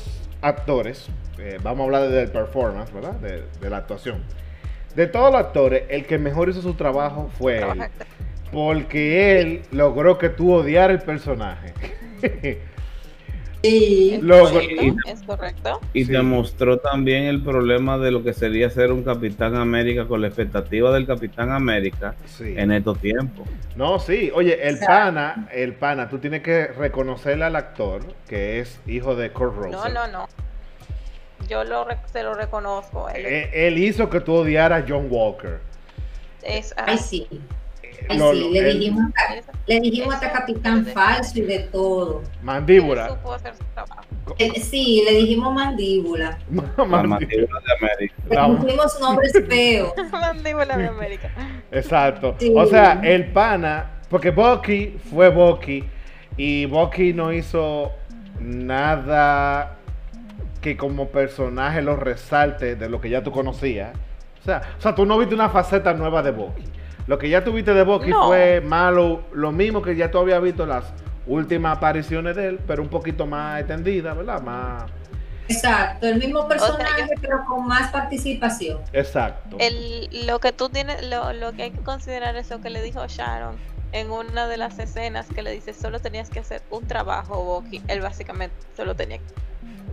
actores, 0.42 1.08
eh, 1.42 1.58
vamos 1.62 1.80
a 1.80 1.84
hablar 1.84 2.08
del 2.08 2.30
performance, 2.30 2.92
¿verdad? 2.92 3.14
De, 3.14 3.42
de, 3.60 3.70
la 3.70 3.78
actuación. 3.78 4.22
De 4.94 5.06
todos 5.06 5.32
los 5.32 5.40
actores, 5.40 5.84
el 5.88 6.06
que 6.06 6.18
mejor 6.18 6.48
hizo 6.48 6.62
su 6.62 6.74
trabajo 6.74 7.30
fue 7.38 7.58
él. 7.58 7.82
Porque 8.52 9.40
él 9.40 9.62
logró 9.72 10.18
que 10.18 10.28
tú 10.28 10.52
odiar 10.52 10.90
el 10.90 11.00
personaje. 11.00 11.72
Y, 13.62 14.14
es 15.06 15.22
correcto. 15.22 15.80
Y 15.92 16.04
demostró 16.04 16.78
también 16.78 17.24
el 17.24 17.42
problema 17.42 17.96
de 17.96 18.10
lo 18.10 18.24
que 18.24 18.32
sería 18.32 18.68
ser 18.70 18.90
un 18.90 19.04
Capitán 19.04 19.54
América 19.54 20.06
con 20.06 20.20
la 20.20 20.26
expectativa 20.26 20.92
del 20.92 21.06
Capitán 21.06 21.52
América 21.52 22.16
en 22.40 22.72
estos 22.72 22.98
tiempos. 22.98 23.48
No, 23.76 24.00
sí. 24.00 24.32
Oye, 24.34 24.68
el 24.68 24.80
pana, 24.80 25.48
el 25.52 25.74
pana, 25.74 26.08
tú 26.08 26.18
tienes 26.18 26.42
que 26.42 26.66
reconocerle 26.66 27.44
al 27.44 27.54
actor 27.54 28.02
que 28.28 28.58
es 28.58 28.80
hijo 28.86 29.14
de 29.14 29.30
Kurt 29.30 29.54
Russell. 29.54 29.72
No, 29.72 29.88
no, 29.88 30.08
no. 30.08 30.28
Yo 31.48 31.64
lo, 31.64 31.86
se 32.12 32.22
lo 32.22 32.34
reconozco. 32.34 33.08
Él, 33.08 33.26
eh, 33.26 33.50
él 33.52 33.78
hizo 33.78 34.08
que 34.08 34.20
tú 34.20 34.34
odiaras 34.34 34.82
a 34.82 34.86
John 34.88 35.06
Walker. 35.10 35.60
Es, 36.42 36.74
Ay, 36.76 36.98
sí. 36.98 37.26
sí, 37.30 38.50
le, 38.52 38.74
dijimos, 38.74 39.12
le 39.66 39.80
dijimos 39.80 40.14
hasta 40.14 40.32
capitán 40.32 40.84
falso 40.86 41.38
y 41.38 41.42
de 41.42 41.58
todo. 41.60 42.22
Mandíbula. 42.42 43.18
Eh, 44.38 44.60
sí, 44.60 45.02
le 45.04 45.18
dijimos 45.18 45.54
mandíbula. 45.54 46.38
mandíbula 46.50 47.26
de 47.26 47.86
América. 47.86 48.14
Le 48.28 48.56
pusimos 48.56 49.00
nombres 49.00 49.32
feos. 49.48 49.92
mandíbula 50.12 50.76
de 50.76 50.86
América. 50.88 51.30
Exacto. 51.70 52.36
O 52.54 52.66
sea, 52.66 53.00
el 53.02 53.32
pana, 53.32 54.00
porque 54.08 54.30
Bucky 54.30 54.96
fue 55.10 55.28
Bucky 55.28 55.84
y 56.36 56.66
Bucky 56.66 57.12
no 57.12 57.32
hizo 57.32 57.92
nada 58.40 59.78
que 60.62 60.76
como 60.76 61.08
personaje 61.08 61.82
lo 61.82 61.96
resalte 61.96 62.76
de 62.76 62.88
lo 62.88 63.00
que 63.00 63.10
ya 63.10 63.22
tú 63.22 63.32
conocías. 63.32 63.94
O 64.40 64.44
sea, 64.44 64.62
o 64.78 64.80
sea, 64.80 64.94
tú 64.94 65.04
no 65.04 65.18
viste 65.18 65.34
una 65.34 65.50
faceta 65.50 65.92
nueva 65.92 66.22
de 66.22 66.30
Bucky. 66.30 66.64
Lo 67.06 67.18
que 67.18 67.28
ya 67.28 67.44
tuviste 67.44 67.74
de 67.74 67.82
Bucky 67.82 68.12
fue 68.12 68.60
malo, 68.60 69.24
lo 69.32 69.52
mismo 69.52 69.82
que 69.82 69.96
ya 69.96 70.10
tú 70.10 70.18
habías 70.18 70.40
visto 70.40 70.64
las 70.64 70.84
últimas 71.26 71.76
apariciones 71.76 72.36
de 72.36 72.48
él, 72.48 72.60
pero 72.66 72.80
un 72.80 72.88
poquito 72.88 73.26
más 73.26 73.58
extendida, 73.58 74.14
¿verdad? 74.14 74.40
Más... 74.40 74.84
Exacto, 75.48 76.06
el 76.06 76.18
mismo 76.18 76.46
personaje, 76.48 77.10
pero 77.20 77.44
con 77.44 77.66
más 77.66 77.90
participación. 77.90 78.78
Exacto. 78.92 79.56
El, 79.58 80.26
lo 80.26 80.38
que 80.38 80.52
tú 80.52 80.68
tienes, 80.68 81.04
lo, 81.08 81.32
lo 81.32 81.52
que 81.52 81.64
hay 81.64 81.70
que 81.72 81.82
considerar 81.82 82.36
es 82.36 82.48
lo 82.50 82.60
que 82.60 82.70
le 82.70 82.80
dijo 82.82 83.04
Sharon 83.06 83.56
en 83.92 84.10
una 84.10 84.48
de 84.48 84.56
las 84.56 84.78
escenas 84.78 85.26
que 85.28 85.42
le 85.42 85.50
dice 85.50 85.74
solo 85.74 86.00
tenías 86.00 86.30
que 86.30 86.40
hacer 86.40 86.62
un 86.70 86.86
trabajo, 86.86 87.44
Bucky. 87.44 87.82
Él 87.88 88.00
básicamente 88.00 88.56
solo 88.76 88.96
tenía 88.96 89.18
que 89.18 89.24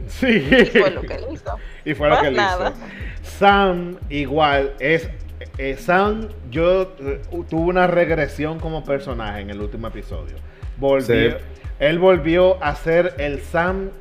Sí. 0.08 0.48
Y 0.50 0.66
fue 0.66 0.92
lo 0.92 1.02
que 1.02 1.14
él 1.14 1.26
hizo. 1.32 1.56
Y 1.86 1.94
fue 1.94 2.10
lo 2.10 2.20
que 2.20 2.28
él 2.28 2.36
hizo. 2.36 2.74
Sam 3.22 3.98
igual 4.10 4.74
es 4.80 5.10
eh, 5.58 5.78
Sam, 5.78 6.30
yo 6.50 6.94
eh, 7.00 7.22
tuvo 7.50 7.62
una 7.62 7.88
regresión 7.88 8.60
como 8.60 8.84
personaje 8.84 9.42
en 9.42 9.50
el 9.50 9.62
último 9.62 9.88
episodio. 9.88 10.36
Volvió, 10.78 11.38
Él 11.80 12.00
volvió 12.00 12.62
a 12.64 12.76
ser 12.76 13.16
el 13.18 13.42
Sam 13.42 13.92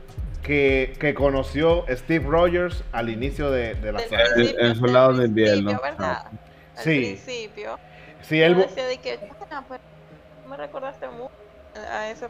que, 0.42 0.94
que 0.98 1.14
conoció 1.14 1.84
Steve 1.88 2.24
Rogers 2.28 2.84
al 2.92 3.08
inicio 3.08 3.50
de, 3.50 3.74
de 3.74 3.92
la 3.92 4.00
serie. 4.00 4.54
El, 4.58 4.76
soldado 4.76 5.14
de 5.14 5.26
invierno. 5.26 5.80
¿verdad? 5.82 6.26
Al 6.76 6.84
sí. 6.84 7.16
principio. 7.16 7.78
Sí, 8.22 8.40
él. 8.40 8.56
Decía 8.56 8.86
de 8.86 8.98
que, 8.98 9.18
pues, 9.66 9.80
me 10.48 10.56
recordaste 10.56 11.08
mucho 11.08 11.32
a 11.90 12.10
ese 12.10 12.28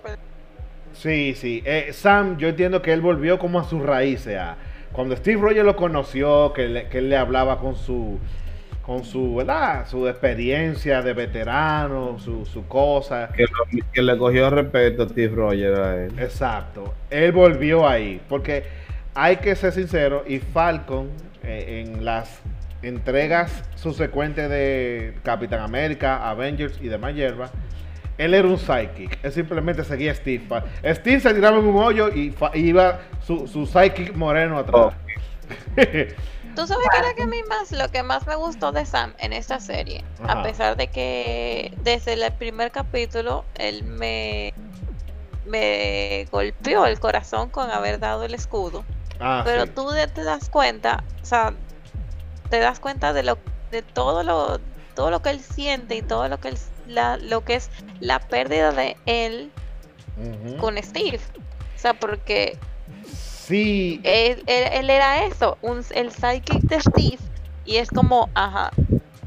Sí, 0.93 1.35
sí. 1.35 1.63
Eh, 1.65 1.91
Sam, 1.93 2.39
yo 2.39 2.49
entiendo 2.49 2.83
que 2.83 2.93
él 2.93 3.01
volvió 3.01 3.39
como 3.39 3.61
a 3.61 3.65
sus 3.65 3.83
raíces. 3.83 4.37
A, 4.37 4.57
cuando 4.93 5.17
Steve 5.17 5.41
Rogers 5.41 5.65
lo 5.65 5.77
conoció, 5.77 6.53
que, 6.53 6.87
que 6.91 6.99
él 6.99 7.09
le 7.09 7.17
hablaba 7.17 7.59
con 7.59 7.77
su 7.77 8.19
con 8.89 9.05
su, 9.05 9.35
¿verdad? 9.35 9.87
Su 9.87 10.09
experiencia 10.09 11.03
de 11.03 11.13
veterano, 11.13 12.19
su, 12.19 12.47
su 12.47 12.67
cosa. 12.67 13.29
Que, 13.93 14.03
le 14.03 14.17
cogió 14.17 14.49
respeto 14.49 15.03
a 15.03 15.09
Steve 15.11 15.35
Rogers 15.37 15.79
a 15.79 16.05
él. 16.05 16.19
Exacto. 16.19 16.95
Él 17.11 17.33
volvió 17.33 17.87
ahí. 17.87 18.19
Porque 18.31 18.65
hay 19.15 19.37
que 19.37 19.55
ser 19.57 19.73
sincero, 19.73 20.25
y 20.27 20.39
Falcon 20.39 21.11
eh, 21.43 21.85
en 21.85 22.03
las 22.03 22.41
entregas 22.81 23.63
subsecuentes 23.75 24.49
de 24.49 25.13
Capitán 25.23 25.61
América, 25.61 26.27
Avengers 26.31 26.79
y 26.81 26.89
demás 26.89 27.15
hierbas, 27.15 27.53
él 28.19 28.35
era 28.35 28.47
un 28.47 28.59
psychic. 28.59 29.19
Él 29.23 29.33
simplemente 29.33 29.85
seguía 29.85 30.13
a 30.13 30.15
Steve. 30.15 30.45
Steve 30.85 31.21
se 31.21 31.33
tiraba 31.35 31.59
en 31.59 31.67
un 31.67 31.77
hoyo 31.77 32.09
y, 32.09 32.35
iba 32.55 33.01
su, 33.25 33.47
su 33.47 33.65
psychic 33.67 34.15
moreno 34.15 34.59
atrás. 34.59 34.95
Tú 36.57 36.67
sabes 36.67 36.89
que 36.91 36.99
era 36.99 37.15
que 37.15 37.23
a 37.23 37.27
mí 37.27 37.41
más, 37.49 37.71
lo 37.71 37.89
que 37.91 38.03
más 38.03 38.27
me 38.27 38.35
gustó 38.35 38.73
de 38.73 38.85
Sam 38.85 39.15
en 39.19 39.33
esta 39.33 39.61
serie, 39.61 40.05
a 40.27 40.43
pesar 40.43 40.77
de 40.77 40.89
que 40.89 41.73
desde 41.85 42.15
el 42.15 42.33
primer 42.33 42.73
capítulo 42.73 43.45
él 43.55 43.85
me, 43.85 44.53
me 45.47 46.27
golpeó 46.33 46.87
el 46.87 46.99
corazón 46.99 47.49
con 47.51 47.71
haber 47.71 48.01
dado 48.01 48.25
el 48.25 48.35
escudo. 48.35 48.85
Ah, 49.21 49.43
pero 49.45 49.69
tú 49.69 49.89
te 50.13 50.25
das 50.25 50.49
cuenta, 50.49 51.05
o 51.23 51.25
sea, 51.25 51.55
te 52.51 52.59
das 52.59 52.81
cuenta 52.81 53.13
de 53.13 53.23
lo 53.23 53.39
de 53.71 53.83
todo 53.83 54.25
lo 54.25 54.59
todo 54.97 55.11
lo 55.13 55.23
que 55.23 55.31
él 55.31 55.41
siente 55.41 55.95
y 55.95 56.03
todo 56.03 56.29
lo 56.29 56.41
que 56.41 56.49
la, 56.89 57.17
lo 57.19 57.45
que 57.45 57.55
es 57.55 57.71
la 58.01 58.19
pérdida 58.19 58.73
de 58.73 58.97
él 59.07 59.51
con 60.59 60.77
Steve. 60.83 61.21
O 61.77 61.79
sea, 61.79 61.95
porque 61.95 62.59
Sí. 63.49 63.99
Él, 64.05 64.43
era 64.91 65.25
eso, 65.25 65.57
un, 65.63 65.83
el 65.95 66.13
sidekick 66.13 66.61
de 66.65 66.81
Steve. 66.83 67.19
Y 67.65 67.77
es 67.77 67.89
como, 67.89 68.29
ajá, 68.35 68.71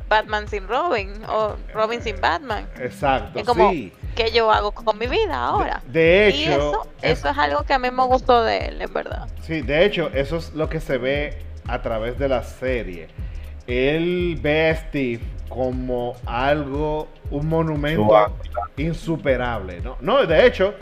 Batman 0.08 0.48
sin 0.48 0.68
Robin 0.68 1.12
o 1.28 1.56
Robin 1.74 2.04
sin 2.04 2.22
Batman. 2.22 2.68
Exacto. 2.80 3.40
Es 3.40 3.48
como, 3.48 3.72
¿qué 4.16 4.32
yo 4.32 4.52
hago 4.52 4.74
con 4.74 5.00
mi 5.00 5.08
vida 5.08 5.36
ahora? 5.36 5.82
De, 5.88 6.28
hecho. 6.28 6.38
Y 6.38 6.44
eso, 6.44 6.88
es, 7.02 7.20
eso 7.20 7.30
es 7.30 7.38
algo 7.40 7.64
que 7.64 7.74
a 7.74 7.80
mí 7.80 7.90
me 7.90 8.04
gustó 8.04 8.44
de 8.44 8.68
él, 8.68 8.82
en 8.82 8.94
verdad. 8.94 9.28
Sí, 9.42 9.62
de 9.62 9.86
hecho, 9.86 10.12
eso 10.14 10.38
es 10.38 10.54
lo 10.54 10.70
que 10.70 10.80
se 10.80 11.00
ve 11.00 11.40
a 11.68 11.82
través 11.82 12.20
de 12.20 12.30
la 12.30 12.44
serie. 12.44 13.08
Él 13.66 14.38
ve 14.40 14.70
a 14.70 14.76
Steve 14.76 15.22
como 15.52 16.16
algo, 16.26 17.10
un 17.30 17.48
monumento 17.48 18.36
insuperable, 18.78 19.82
¿no? 19.82 19.98
No, 20.00 20.26
de 20.26 20.48
hecho, 20.48 20.74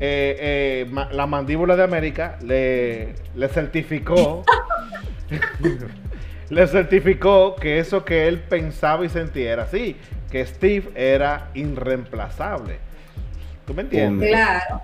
eh, 0.00 0.86
eh, 0.88 1.06
la 1.10 1.26
mandíbula 1.26 1.76
de 1.76 1.82
América 1.82 2.38
le, 2.42 3.14
le 3.34 3.48
certificó 3.48 4.44
le 6.48 6.66
certificó 6.66 7.56
que 7.56 7.78
eso 7.78 8.04
que 8.04 8.28
él 8.28 8.40
pensaba 8.40 9.04
y 9.04 9.08
sentía 9.08 9.52
era 9.52 9.62
así, 9.64 9.96
que 10.30 10.46
Steve 10.46 10.90
era 10.94 11.50
irreemplazable. 11.54 12.78
¿Tú 13.66 13.74
me 13.74 13.82
entiendes? 13.82 14.30
Claro. 14.30 14.82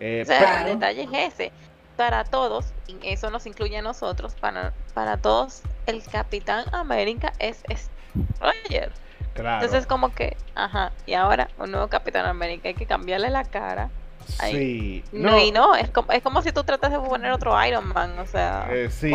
Eh, 0.00 0.24
el 0.26 0.64
detalle 0.74 1.02
es 1.02 1.34
ese. 1.34 1.52
Para 1.96 2.24
todos, 2.24 2.72
eso 3.04 3.30
nos 3.30 3.46
incluye 3.46 3.76
a 3.76 3.82
nosotros, 3.82 4.34
para, 4.34 4.72
para 4.94 5.16
todos, 5.16 5.62
el 5.86 6.02
Capitán 6.02 6.64
América 6.72 7.32
es, 7.38 7.62
es 7.68 7.88
Roger. 8.40 8.92
Claro. 9.34 9.64
Entonces, 9.64 9.86
como 9.86 10.14
que, 10.14 10.36
ajá, 10.54 10.92
y 11.06 11.14
ahora 11.14 11.48
un 11.58 11.70
nuevo 11.70 11.88
Capitán 11.88 12.26
América, 12.26 12.68
hay 12.68 12.74
que 12.74 12.86
cambiarle 12.86 13.30
la 13.30 13.44
cara 13.44 13.90
Sí. 14.26 15.04
No, 15.12 15.38
y 15.38 15.52
no, 15.52 15.74
es 15.74 15.90
como, 15.90 16.12
es 16.12 16.22
como 16.22 16.42
si 16.42 16.52
tú 16.52 16.64
tratas 16.64 16.92
de 16.92 16.98
poner 16.98 17.32
otro 17.32 17.54
Iron 17.66 17.88
Man, 17.88 18.18
o 18.18 18.26
sea. 18.26 18.66
Eh, 18.70 18.88
sí, 18.90 19.12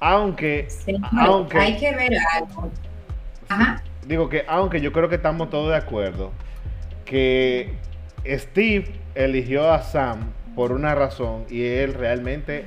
aunque, 0.00 0.68
aunque. 1.12 1.58
Hay 1.58 1.76
que 1.76 1.94
ver 1.94 2.12
algo. 2.34 2.70
Ajá. 3.48 3.82
Digo 4.06 4.28
que, 4.28 4.44
aunque 4.48 4.80
yo 4.80 4.92
creo 4.92 5.08
que 5.08 5.16
estamos 5.16 5.50
todos 5.50 5.70
de 5.70 5.76
acuerdo, 5.76 6.32
que 7.04 7.74
Steve 8.26 9.00
eligió 9.14 9.70
a 9.72 9.82
Sam 9.82 10.32
por 10.54 10.72
una 10.72 10.94
razón 10.94 11.44
y 11.48 11.64
él 11.64 11.94
realmente 11.94 12.64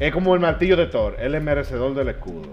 es 0.00 0.12
como 0.12 0.34
el 0.34 0.40
martillo 0.40 0.76
de 0.76 0.86
Thor, 0.86 1.16
él 1.18 1.34
es 1.34 1.42
merecedor 1.42 1.94
del 1.94 2.08
escudo. 2.08 2.48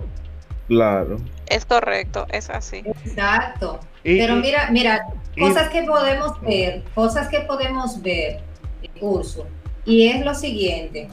Claro. 0.70 1.18
Es 1.48 1.66
correcto, 1.66 2.28
es 2.30 2.50
así. 2.52 2.84
Exacto. 2.86 3.80
Pero 4.04 4.36
mira, 4.36 4.70
mira, 4.70 5.08
cosas 5.38 5.70
que 5.70 5.82
podemos 5.82 6.40
ver, 6.42 6.84
cosas 6.94 7.28
que 7.28 7.40
podemos 7.42 8.02
ver 8.04 8.42
curso. 9.00 9.48
Y 9.84 10.08
es 10.08 10.24
lo 10.24 10.36
siguiente. 10.36 11.10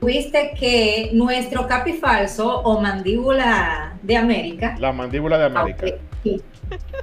Viste 0.00 0.52
que 0.58 1.10
nuestro 1.12 1.66
capifalso 1.66 2.60
o 2.62 2.80
mandíbula 2.80 3.98
de 4.02 4.16
América. 4.16 4.76
La 4.78 4.92
mandíbula 4.92 5.36
de 5.36 5.44
América. 5.46 5.86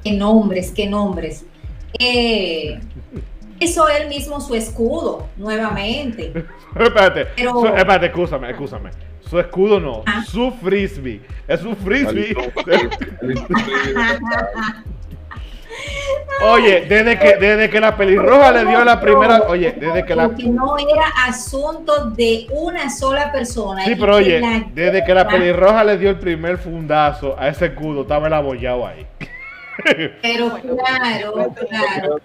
qué 0.01 0.11
nombres, 0.13 0.71
qué 0.71 0.87
nombres. 0.87 1.45
Eh, 1.99 2.79
hizo 3.59 3.87
él 3.89 4.07
mismo 4.07 4.41
su 4.41 4.55
escudo 4.55 5.27
nuevamente. 5.37 6.33
espérate, 6.75 7.21
espérate, 7.35 8.05
escúchame, 8.07 8.49
escúchame. 8.51 8.91
Su 9.21 9.39
escudo 9.39 9.79
no, 9.79 10.03
ah. 10.05 10.23
su 10.25 10.51
frisbee. 10.51 11.21
Es 11.47 11.63
un 11.63 11.75
frisbee. 11.75 12.35
Oye, 16.41 16.85
desde 16.87 17.19
que, 17.19 17.35
desde 17.35 17.69
que 17.69 17.79
la 17.79 17.97
pelirroja 17.97 18.51
le 18.51 18.65
dio 18.65 18.83
la 18.83 18.99
primera. 18.99 19.43
Oye, 19.47 19.75
desde 19.79 20.05
que 20.05 20.15
la. 20.15 20.27
Porque 20.27 20.47
no 20.47 20.77
era 20.77 21.07
asunto 21.27 22.11
de 22.11 22.47
una 22.51 22.89
sola 22.89 23.31
persona. 23.31 23.83
Sí, 23.83 23.95
pero 23.95 24.15
oye, 24.15 24.69
desde 24.73 25.03
que 25.03 25.13
la 25.13 25.27
pelirroja 25.27 25.83
le 25.83 25.97
dio 25.97 26.09
el 26.09 26.19
primer 26.19 26.57
fundazo 26.57 27.35
a 27.37 27.49
ese 27.49 27.67
escudo, 27.67 28.01
estaba 28.01 28.27
el 28.27 28.33
abollado 28.33 28.87
ahí. 28.87 29.05
Pero 30.21 30.59
claro, 30.62 31.53
claro. 31.69 32.21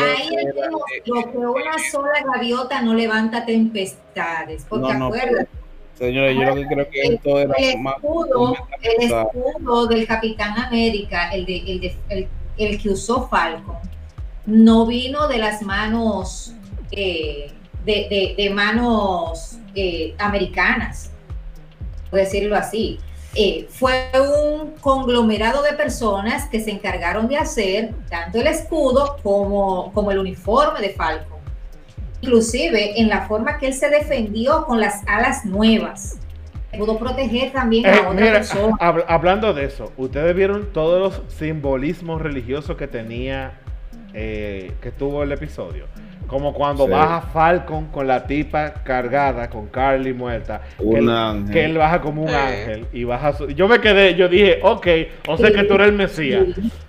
ahí 0.00 0.28
él 0.36 0.54
demostró 0.54 1.32
que 1.32 1.38
una 1.38 1.78
sola 1.90 2.22
gaviota 2.24 2.82
no 2.82 2.94
levanta 2.94 3.44
tempestades. 3.44 4.66
Porque 4.68 4.92
acuérdate. 4.92 5.48
Señores, 5.94 6.36
yo 6.36 6.44
lo 6.44 6.54
que 6.54 6.66
creo 6.66 6.90
que 6.90 7.00
esto 7.00 7.38
era 7.40 7.54
el 7.58 7.86
escudo, 7.86 8.54
el 8.82 9.10
escudo 9.10 9.86
del 9.88 10.06
Capitán 10.06 10.56
América, 10.56 11.30
el 11.30 11.44
de, 11.44 11.56
el 11.58 11.80
de 11.80 11.96
el 12.08 12.28
el 12.58 12.80
que 12.80 12.90
usó 12.90 13.28
Falcon 13.28 13.76
no 14.46 14.86
vino 14.86 15.28
de 15.28 15.38
las 15.38 15.62
manos 15.62 16.54
eh, 16.90 17.52
de, 17.84 18.50
manos 18.54 19.58
eh, 19.74 20.14
americanas, 20.18 21.10
por 22.10 22.18
decirlo 22.18 22.56
así. 22.56 22.98
Eh, 23.40 23.68
fue 23.70 24.10
un 24.20 24.72
conglomerado 24.80 25.62
de 25.62 25.72
personas 25.74 26.48
que 26.48 26.58
se 26.58 26.72
encargaron 26.72 27.28
de 27.28 27.36
hacer 27.36 27.94
tanto 28.10 28.40
el 28.40 28.48
escudo 28.48 29.16
como, 29.22 29.92
como 29.92 30.10
el 30.10 30.18
uniforme 30.18 30.80
de 30.80 30.90
Falcon. 30.90 31.38
Inclusive 32.20 33.00
en 33.00 33.08
la 33.08 33.28
forma 33.28 33.58
que 33.58 33.68
él 33.68 33.74
se 33.74 33.90
defendió 33.90 34.64
con 34.64 34.80
las 34.80 35.06
alas 35.06 35.44
nuevas. 35.44 36.18
Pudo 36.76 36.98
proteger 36.98 37.52
también 37.52 37.86
a 37.86 37.94
eh, 37.94 38.00
otra 38.00 38.32
persona. 38.32 38.76
hablando 39.06 39.54
de 39.54 39.66
eso, 39.66 39.92
ustedes 39.96 40.34
vieron 40.34 40.72
todos 40.72 41.00
los 41.00 41.32
simbolismos 41.32 42.20
religiosos 42.20 42.76
que 42.76 42.88
tenía, 42.88 43.52
eh, 44.14 44.72
que 44.80 44.90
tuvo 44.90 45.22
el 45.22 45.30
episodio. 45.30 45.86
Como 46.28 46.52
cuando 46.52 46.86
baja 46.86 47.22
Falcon 47.32 47.86
con 47.86 48.06
la 48.06 48.26
tipa 48.26 48.74
cargada, 48.84 49.48
con 49.48 49.66
Carly 49.68 50.12
muerta. 50.12 50.60
que, 50.78 51.64
él, 51.64 51.78
baja 51.78 52.00
como 52.02 52.22
un 52.22 52.28
ángel 52.28 52.86
y 52.92 53.04
baja 53.04 53.32
Yo 53.56 53.66
me 53.66 53.80
quedé, 53.80 54.14
yo 54.14 54.28
dije, 54.28 54.60
ok, 54.62 54.86
o 55.26 55.38
sea 55.38 55.50
que 55.50 55.64
tú 55.64 55.74
eres 55.74 55.88
el 55.88 55.94
Mesías. 55.94 56.44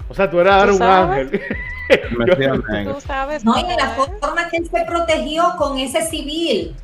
O 0.10 0.14
sea, 0.14 0.30
tú 0.30 0.42
eras 0.42 0.70
un 0.76 0.84
ángel. 0.84 1.42
¿Tú 2.84 3.02
sabes 3.02 3.46
no, 3.46 3.58
y 3.58 3.64
la 3.64 3.90
forma 3.90 4.50
que 4.50 4.58
él 4.58 4.70
se 4.70 4.86
protegió 4.86 5.56
con 5.58 5.78
ese 5.78 6.02
civil. 6.02 6.76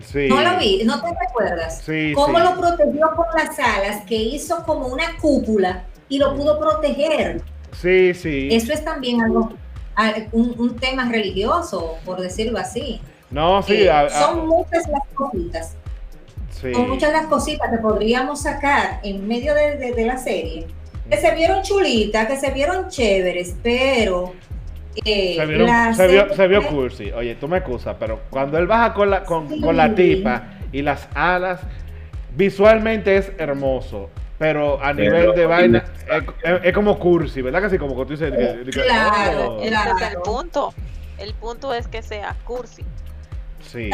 Sí. 0.00 0.28
No 0.28 0.40
lo 0.42 0.58
vi, 0.58 0.82
no 0.84 1.00
te 1.00 1.08
recuerdas. 1.08 1.82
Sí, 1.82 2.12
Cómo 2.16 2.38
lo 2.40 2.56
protegió 2.56 3.10
con 3.14 3.26
las 3.36 3.56
alas, 3.60 4.02
que 4.06 4.16
hizo 4.16 4.64
como 4.64 4.88
una 4.88 5.16
cúpula 5.20 5.84
y 6.08 6.18
lo 6.18 6.34
pudo 6.34 6.58
proteger. 6.58 7.42
Sí, 7.72 8.12
sí. 8.12 8.48
Eso 8.50 8.72
es 8.72 8.84
también 8.84 9.22
algo 9.22 9.52
un, 10.32 10.76
tema 10.76 11.08
religioso, 11.10 11.96
por 12.04 12.20
decirlo 12.20 12.58
así. 12.58 13.00
No, 13.30 13.62
sí. 13.62 13.74
Eh, 13.74 13.90
son 14.10 14.46
muchas 14.46 14.88
las 14.88 15.02
cositas. 15.14 15.76
Son 16.60 16.88
muchas 16.88 17.12
las 17.12 17.26
cositas 17.26 17.70
que 17.70 17.78
podríamos 17.78 18.42
sacar 18.42 19.00
en 19.02 19.26
medio 19.26 19.54
de, 19.54 20.04
la 20.06 20.16
serie. 20.16 20.66
Que 21.08 21.16
se 21.18 21.34
vieron 21.34 21.62
chulitas, 21.62 22.26
que 22.26 22.36
se 22.36 22.50
vieron 22.50 22.88
chéveres, 22.88 23.54
pero 23.62 24.32
eh, 25.04 25.36
se, 25.94 26.46
vio, 26.48 26.66
cursi. 26.66 27.12
Oye, 27.12 27.34
tú 27.36 27.46
me 27.46 27.58
excusas, 27.58 27.96
pero 28.00 28.20
cuando 28.30 28.58
él 28.58 28.66
baja 28.66 28.94
con 28.94 29.10
la, 29.10 29.24
con, 29.24 29.60
con 29.60 29.76
la 29.76 29.94
tipa 29.94 30.44
y 30.72 30.82
las 30.82 31.08
alas, 31.14 31.60
visualmente 32.34 33.16
es 33.16 33.32
hermoso. 33.38 34.10
Pero 34.38 34.82
a 34.82 34.92
nivel 34.92 35.34
de 35.34 35.46
vaina 35.46 35.84
es, 36.62 36.72
como 36.74 36.98
cursi, 36.98 37.40
¿verdad? 37.40 37.62
Casi 37.62 37.78
como 37.78 37.96
que 37.96 38.04
tú 38.04 38.10
dices. 38.10 38.32
claro, 38.70 39.60
el 39.60 40.16
punto. 40.22 40.74
El 41.18 41.32
punto 41.34 41.72
es 41.72 41.88
que 41.88 42.02
sea 42.02 42.36
cursi. 42.44 42.84
Sí. 43.60 43.90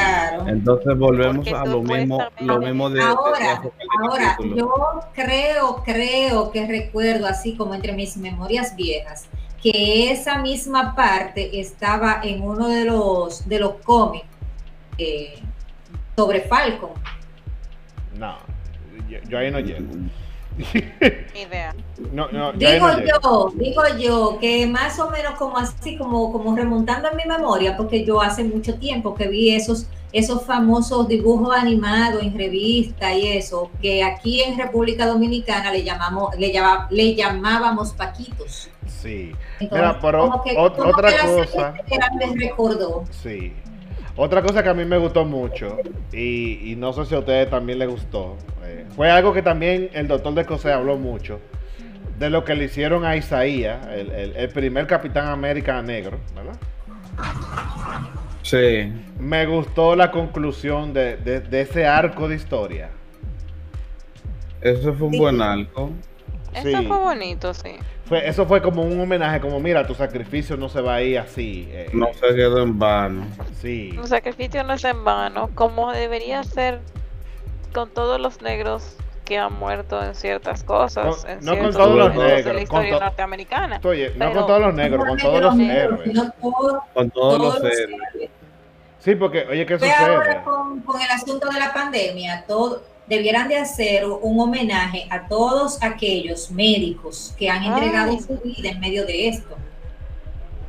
Entonces 0.46 0.98
volvemos 0.98 1.46
a 1.48 1.64
lo 1.64 1.82
mismo, 1.82 2.20
lo 2.40 2.58
mismo 2.58 2.90
de. 2.90 3.02
Ahora, 3.02 3.62
ahora 4.02 4.36
yo 4.54 4.70
creo, 5.14 5.82
creo 5.84 6.50
que 6.50 6.66
recuerdo, 6.66 7.26
así 7.26 7.56
como 7.56 7.74
entre 7.74 7.92
mis 7.92 8.16
memorias 8.16 8.76
viejas, 8.76 9.28
que 9.62 10.10
esa 10.10 10.38
misma 10.38 10.94
parte 10.94 11.60
estaba 11.60 12.20
en 12.22 12.42
uno 12.42 12.68
de 12.68 12.84
los 12.84 13.48
de 13.48 13.60
los 13.60 13.74
cómics 13.84 14.26
eh, 14.98 15.40
sobre 16.16 16.42
Falcon. 16.42 16.90
No, 18.18 18.36
yo, 19.28 19.38
ahí 19.38 19.50
no 19.50 19.60
llego. 19.60 19.86
Idea. 21.34 21.74
No, 22.12 22.28
no, 22.30 22.52
digo 22.52 22.88
yo, 23.22 23.52
digo 23.54 23.82
yo, 23.98 24.38
que 24.40 24.66
más 24.66 24.98
o 24.98 25.10
menos 25.10 25.34
como 25.38 25.56
así, 25.56 25.96
como, 25.96 26.32
como 26.32 26.54
remontando 26.54 27.08
en 27.10 27.16
mi 27.16 27.24
memoria, 27.24 27.76
porque 27.76 28.04
yo 28.04 28.20
hace 28.20 28.44
mucho 28.44 28.74
tiempo 28.74 29.14
que 29.14 29.28
vi 29.28 29.54
esos, 29.54 29.86
esos 30.12 30.44
famosos 30.44 31.08
dibujos 31.08 31.56
animados 31.56 32.22
en 32.22 32.36
revista 32.36 33.14
y 33.14 33.28
eso, 33.28 33.70
que 33.80 34.02
aquí 34.02 34.42
en 34.42 34.58
República 34.58 35.06
Dominicana 35.06 35.72
le 35.72 35.84
llamamos, 35.84 36.36
le, 36.36 36.52
le 36.90 37.14
llamábamos 37.14 37.92
paquitos. 37.92 38.68
Sí. 38.86 39.32
pero 39.70 40.42
otra 40.56 41.12
cosa. 41.22 41.74
recordó. 42.34 43.04
Sí. 43.10 43.52
Otra 44.16 44.42
cosa 44.42 44.62
que 44.62 44.68
a 44.68 44.74
mí 44.74 44.84
me 44.84 44.98
gustó 44.98 45.24
mucho, 45.24 45.78
y, 46.12 46.74
no 46.76 46.92
sé 46.92 47.06
si 47.06 47.14
a 47.14 47.20
ustedes 47.20 47.48
también 47.48 47.78
les 47.78 47.88
gustó, 47.88 48.36
eh, 48.62 48.84
fue 48.94 49.10
algo 49.10 49.32
que 49.32 49.42
también 49.42 49.88
el 49.94 50.06
doctor 50.06 50.34
de 50.34 50.44
Cosé 50.44 50.70
habló 50.70 50.98
mucho, 50.98 51.40
de 52.18 52.28
lo 52.28 52.44
que 52.44 52.54
le 52.54 52.64
hicieron 52.64 53.06
a 53.06 53.16
Isaías, 53.16 53.86
el, 53.88 54.48
primer 54.50 54.86
Capitán 54.86 55.28
América 55.28 55.80
negro, 55.80 56.18
¿verdad? 56.34 56.56
Sí. 58.42 58.92
Me 59.18 59.46
gustó 59.46 59.96
la 59.96 60.10
conclusión 60.10 60.92
de, 60.92 61.18
ese 61.50 61.86
arco 61.86 62.28
de 62.28 62.36
historia. 62.36 62.90
Eso 64.60 64.92
fue 64.92 65.08
un 65.08 65.18
buen 65.18 65.40
arco. 65.40 65.90
Eso 66.54 66.82
fue 66.82 66.98
bonito, 66.98 67.54
sí 67.54 67.78
eso 68.16 68.46
fue 68.46 68.60
como 68.60 68.82
un 68.82 69.00
homenaje, 69.00 69.40
como 69.40 69.60
mira, 69.60 69.86
tu 69.86 69.94
sacrificio 69.94 70.56
no 70.56 70.68
se 70.68 70.80
va 70.80 70.96
a 70.96 71.02
ir 71.02 71.18
así. 71.18 71.68
Eh, 71.70 71.90
no 71.92 72.08
se 72.14 72.34
quedó 72.34 72.62
en 72.62 72.78
vano. 72.78 73.26
Sí. 73.60 73.92
Tu 73.94 74.06
sacrificio 74.06 74.64
no 74.64 74.74
es 74.74 74.84
en 74.84 75.04
vano, 75.04 75.50
como 75.54 75.92
debería 75.92 76.42
ser 76.44 76.80
con 77.72 77.90
todos 77.90 78.20
los 78.20 78.42
negros 78.42 78.96
que 79.24 79.38
han 79.38 79.52
muerto 79.54 80.02
en 80.02 80.14
ciertas 80.14 80.64
cosas. 80.64 81.26
No, 81.42 81.56
con 81.56 81.72
todos 81.72 81.96
los 81.96 82.14
negros. 82.14 82.44
De 82.44 82.54
la 82.54 82.62
historia 82.62 82.98
norteamericana. 82.98 83.80
Oye, 83.84 84.12
no 84.16 84.32
con 84.32 84.46
todos 84.46 84.60
los 84.60 84.74
negros, 84.74 85.04
con 85.06 85.18
todos 85.18 85.40
los 85.40 85.58
héroes. 85.58 86.10
con 86.92 87.10
todos, 87.10 87.38
los 87.38 87.56
héroes. 87.64 88.30
Sí, 88.98 89.14
porque, 89.16 89.46
oye, 89.50 89.66
¿qué 89.66 89.78
sucede? 89.78 90.42
con, 90.44 90.80
con 90.80 91.00
el 91.00 91.10
asunto 91.10 91.48
de 91.48 91.58
la 91.58 91.72
pandemia, 91.72 92.44
todo 92.46 92.91
debieran 93.12 93.46
de 93.48 93.58
hacer 93.58 94.06
un 94.06 94.40
homenaje 94.40 95.06
a 95.10 95.28
todos 95.28 95.82
aquellos 95.82 96.50
médicos 96.50 97.34
que 97.38 97.50
han 97.50 97.62
entregado 97.62 98.18
su 98.18 98.38
vida 98.38 98.70
en 98.70 98.80
medio 98.80 99.04
de 99.04 99.28
esto. 99.28 99.54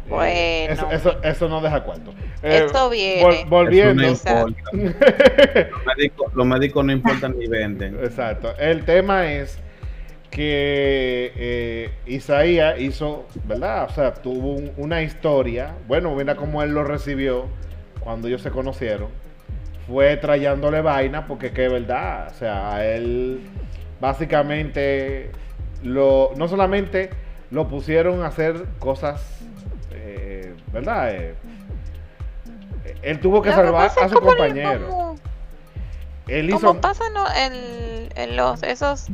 Bueno. 0.09 0.91
Eso, 0.91 1.23
eso, 1.23 1.47
no 1.47 1.61
deja 1.61 1.83
cuento. 1.85 2.11
Eh, 2.41 2.63
esto 2.65 2.89
viene. 2.89 3.45
volviendo. 3.47 4.03
los, 6.33 6.45
médicos, 6.45 6.83
no 6.83 6.91
importan 6.91 7.39
ni 7.39 7.47
venden. 7.47 7.97
Exacto. 8.03 8.53
El 8.57 8.83
tema 8.83 9.31
es 9.31 9.57
que 10.29 11.31
eh, 11.37 11.91
Isaías 12.05 12.77
hizo, 12.77 13.25
¿verdad? 13.45 13.85
O 13.89 13.93
sea, 13.93 14.13
tuvo 14.13 14.57
una 14.75 15.01
historia. 15.01 15.75
Bueno, 15.87 16.13
mira 16.13 16.35
cómo 16.35 16.61
él 16.61 16.71
lo 16.71 16.83
recibió 16.83 17.47
cuando 18.01 18.27
ellos 18.27 18.41
se 18.41 18.51
conocieron 18.51 19.22
fue 19.93 20.17
trayéndole 20.17 20.81
vaina 20.81 21.27
porque 21.27 21.51
que 21.51 21.67
es 21.67 21.71
verdad, 21.71 22.27
o 22.31 22.33
sea, 22.33 22.73
a 22.73 22.83
él 22.83 23.47
básicamente 24.01 25.31
lo, 25.83 26.31
no 26.35 26.47
solamente 26.47 27.11
lo 27.51 27.67
pusieron 27.67 28.23
a 28.23 28.27
hacer 28.27 28.65
cosas, 28.79 29.21
eh, 29.91 30.55
¿verdad? 30.71 31.11
Eh, 31.13 31.35
él 33.03 33.19
tuvo 33.19 33.43
que 33.43 33.51
salvar 33.51 33.91
a 34.01 34.09
su 34.09 34.19
compañero. 34.19 34.87
Como, 34.87 35.15
él 36.27 36.49
hizo... 36.49 36.65
Como 36.65 36.81
pasa 36.81 37.03
en, 37.45 38.09
en 38.15 38.35
los, 38.35 38.63
esos 38.63 39.09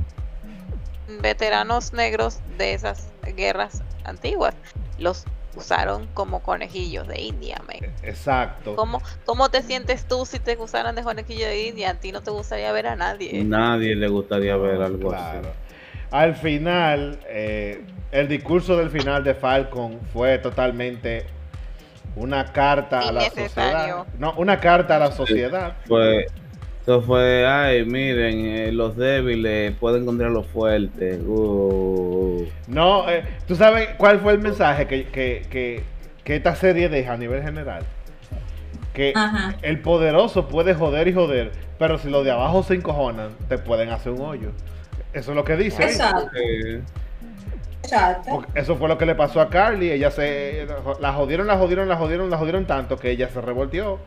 veteranos 1.21 1.91
negros 1.91 2.39
de 2.57 2.73
esas 2.73 3.11
guerras 3.35 3.83
antiguas, 4.05 4.55
los 4.97 5.25
usaron 5.55 6.07
como 6.13 6.41
conejillos 6.41 7.07
de 7.07 7.21
India, 7.21 7.61
Exacto. 8.03 8.75
¿Cómo, 8.75 9.01
¿Cómo 9.25 9.49
te 9.49 9.61
sientes 9.61 10.05
tú 10.05 10.25
si 10.25 10.39
te 10.39 10.57
usaran 10.57 10.95
de 10.95 11.03
conejillo 11.03 11.47
de 11.47 11.67
India? 11.67 11.91
A 11.91 11.93
ti 11.95 12.11
no 12.11 12.21
te 12.21 12.31
gustaría 12.31 12.71
ver 12.71 12.87
a 12.87 12.95
nadie. 12.95 13.43
Nadie 13.43 13.95
le 13.95 14.07
gustaría 14.07 14.55
ver 14.57 14.81
algo 14.81 15.13
así. 15.13 15.37
Al 16.11 16.35
final, 16.35 17.19
eh, 17.27 17.83
el 18.11 18.27
discurso 18.27 18.77
del 18.77 18.89
final 18.89 19.23
de 19.23 19.35
Falcon 19.35 19.99
fue 20.11 20.39
totalmente 20.39 21.25
una 22.15 22.45
carta 22.51 22.99
a 22.99 23.11
la 23.11 23.21
sociedad. 23.21 24.05
No, 24.17 24.33
una 24.37 24.59
carta 24.59 24.95
a 24.95 24.99
la 24.99 25.11
sociedad. 25.11 25.77
fue 25.85 26.27
eso 26.89 27.03
fue, 27.03 27.45
ay, 27.45 27.85
miren, 27.85 28.45
eh, 28.47 28.71
los 28.71 28.97
débiles 28.97 29.75
pueden 29.75 30.01
encontrar 30.01 30.31
los 30.31 30.47
fuertes. 30.47 31.19
Uh. 31.23 32.47
No, 32.67 33.07
eh, 33.07 33.23
¿tú 33.47 33.55
sabes 33.55 33.89
cuál 33.99 34.19
fue 34.21 34.33
el 34.33 34.39
mensaje 34.39 34.87
que, 34.87 35.05
que, 35.05 35.83
que, 36.23 36.35
esta 36.35 36.55
serie 36.55 36.89
deja 36.89 37.13
a 37.13 37.17
nivel 37.17 37.43
general? 37.43 37.83
Que 38.91 39.13
el 39.61 39.81
poderoso 39.81 40.47
puede 40.47 40.73
joder 40.73 41.07
y 41.07 41.13
joder, 41.13 41.51
pero 41.77 41.99
si 41.99 42.09
los 42.09 42.25
de 42.25 42.31
abajo 42.31 42.63
se 42.63 42.73
encojonan, 42.73 43.33
te 43.47 43.59
pueden 43.59 43.89
hacer 43.89 44.13
un 44.13 44.21
hoyo. 44.21 44.49
Eso 45.13 45.29
es 45.29 45.35
lo 45.35 45.43
que 45.43 45.57
dice. 45.57 45.83
Exacto. 45.83 46.31
Exacto. 47.83 48.45
Eso 48.55 48.77
fue 48.77 48.87
lo 48.87 48.97
que 48.97 49.05
le 49.05 49.13
pasó 49.13 49.41
a 49.41 49.49
Carly. 49.49 49.91
Ella 49.91 50.09
se. 50.09 50.65
La 50.99 51.13
jodieron, 51.13 51.45
la 51.45 51.55
jodieron, 51.55 51.87
la 51.87 51.97
jodieron, 51.97 52.31
la 52.31 52.37
jodieron 52.37 52.65
tanto 52.65 52.97
que 52.97 53.11
ella 53.11 53.29
se 53.29 53.41
revolteó. 53.41 53.99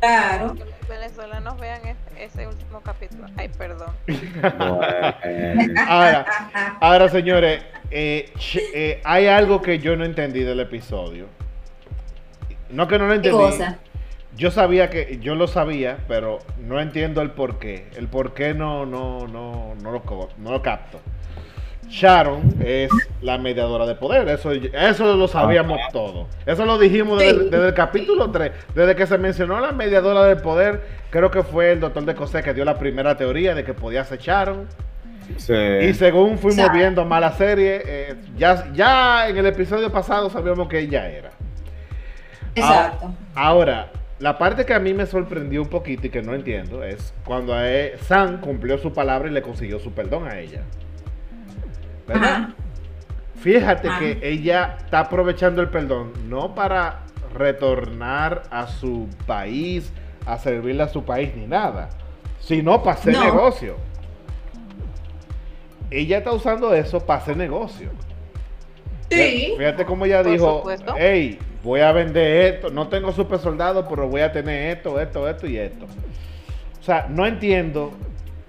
Claro 0.00 0.56
venezolanos 0.90 1.58
vean 1.58 1.80
ese, 2.18 2.46
último 2.46 2.80
capítulo. 2.80 3.26
Ay, 3.36 3.48
perdón. 3.56 3.94
ahora, 6.80 7.08
señores, 7.08 7.62
eh, 7.90 8.30
eh, 8.74 9.00
hay 9.04 9.28
algo 9.28 9.62
que 9.62 9.78
yo 9.78 9.96
no 9.96 10.04
entendí 10.04 10.42
del 10.42 10.60
episodio. 10.60 11.26
No 12.68 12.88
que 12.88 12.98
no 12.98 13.06
lo 13.06 13.14
entendí. 13.14 13.38
yo 14.36 14.50
sabía 14.50 14.90
que, 14.90 15.18
yo 15.20 15.34
lo 15.34 15.46
sabía, 15.46 15.98
pero 16.08 16.40
no 16.58 16.80
entiendo 16.80 17.22
el 17.22 17.30
por 17.30 17.58
qué. 17.58 17.88
El 17.96 18.08
por 18.08 18.34
qué 18.34 18.52
no, 18.52 18.84
no, 18.84 19.26
no, 19.26 19.74
no, 19.80 19.92
lo, 19.92 20.28
no 20.38 20.50
lo 20.50 20.62
capto. 20.62 21.00
Sharon 21.90 22.54
es 22.64 22.88
la 23.20 23.36
mediadora 23.36 23.84
de 23.84 23.96
poder, 23.96 24.28
eso, 24.28 24.52
eso 24.52 25.16
lo 25.16 25.26
sabíamos 25.26 25.80
todo. 25.92 26.28
Eso 26.46 26.64
lo 26.64 26.78
dijimos 26.78 27.18
desde, 27.18 27.68
el 27.68 27.74
capítulo 27.74 28.30
3, 28.30 28.52
desde 28.74 28.94
que 28.94 29.06
se 29.06 29.18
mencionó 29.18 29.60
la 29.60 29.72
mediadora 29.72 30.24
de 30.24 30.36
poder, 30.36 30.82
creo 31.10 31.32
que 31.32 31.42
fue 31.42 31.72
el 31.72 31.80
doctor 31.80 32.04
de 32.04 32.14
Cosé 32.14 32.42
que 32.42 32.54
dio 32.54 32.64
la 32.64 32.78
primera 32.78 33.16
teoría 33.16 33.56
de 33.56 33.64
que 33.64 33.74
podía 33.74 34.04
ser 34.04 34.20
Sharon. 34.20 34.68
Y 35.36 35.94
según 35.94 36.38
fuimos 36.38 36.72
viendo 36.72 37.04
más 37.04 37.20
la 37.20 37.32
serie, 37.32 37.82
eh, 37.84 38.14
ya, 38.36 38.72
ya 38.72 39.28
en 39.28 39.36
el 39.36 39.46
episodio 39.46 39.90
pasado 39.90 40.30
sabíamos 40.30 40.68
que 40.68 40.78
ella 40.78 41.08
era. 41.08 41.30
Exacto. 42.54 43.14
ahora, 43.34 43.90
la 44.18 44.38
parte 44.38 44.64
que 44.64 44.74
a 44.74 44.80
mí 44.80 44.92
me 44.92 45.06
sorprendió 45.06 45.62
un 45.62 45.68
poquito 45.68 46.06
y 46.06 46.10
que 46.10 46.22
no 46.22 46.34
entiendo 46.34 46.84
es 46.84 47.14
cuando 47.24 47.54
Sam 48.06 48.40
cumplió 48.40 48.78
su 48.78 48.92
palabra 48.92 49.28
y 49.28 49.32
le 49.32 49.42
consiguió 49.42 49.78
su 49.78 49.92
perdón 49.92 50.28
a 50.28 50.38
ella. 50.38 50.62
¿Verdad? 52.10 52.48
Fíjate 53.36 53.88
que 53.98 54.18
ella 54.22 54.76
está 54.78 55.00
aprovechando 55.00 55.62
el 55.62 55.68
perdón 55.68 56.12
no 56.28 56.54
para 56.54 57.04
retornar 57.32 58.42
a 58.50 58.66
su 58.66 59.08
país, 59.26 59.92
a 60.26 60.36
servirle 60.36 60.82
a 60.82 60.88
su 60.88 61.04
país 61.04 61.34
ni 61.36 61.46
nada, 61.46 61.88
sino 62.40 62.82
para 62.82 62.96
hacer 62.96 63.16
negocio. 63.16 63.76
Ella 65.90 66.18
está 66.18 66.32
usando 66.32 66.74
eso 66.74 67.00
para 67.00 67.20
hacer 67.20 67.36
negocio. 67.36 67.90
Sí. 69.08 69.54
Fíjate 69.56 69.84
cómo 69.84 70.04
ella 70.04 70.22
dijo, 70.22 70.64
hey, 70.98 71.38
voy 71.62 71.80
a 71.80 71.92
vender 71.92 72.54
esto, 72.54 72.70
no 72.70 72.88
tengo 72.88 73.12
super 73.12 73.38
soldado, 73.38 73.86
pero 73.88 74.08
voy 74.08 74.20
a 74.20 74.32
tener 74.32 74.76
esto, 74.76 75.00
esto, 75.00 75.28
esto 75.28 75.46
y 75.46 75.56
esto. 75.56 75.86
O 76.80 76.82
sea, 76.82 77.06
no 77.08 77.26
entiendo 77.26 77.92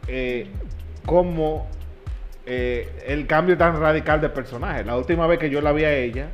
eh, 0.07 0.47
cómo 1.05 1.67
eh, 2.45 2.89
el 3.05 3.27
cambio 3.27 3.57
tan 3.57 3.79
radical 3.79 4.21
de 4.21 4.29
personaje. 4.29 4.83
La 4.83 4.97
última 4.97 5.27
vez 5.27 5.39
que 5.39 5.49
yo 5.49 5.61
la 5.61 5.71
vi 5.71 5.83
a 5.83 5.93
ella, 5.95 6.29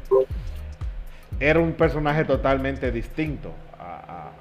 era 1.39 1.59
un 1.59 1.73
personaje 1.73 2.25
totalmente 2.25 2.91
distinto 2.91 3.51
a, 3.79 4.31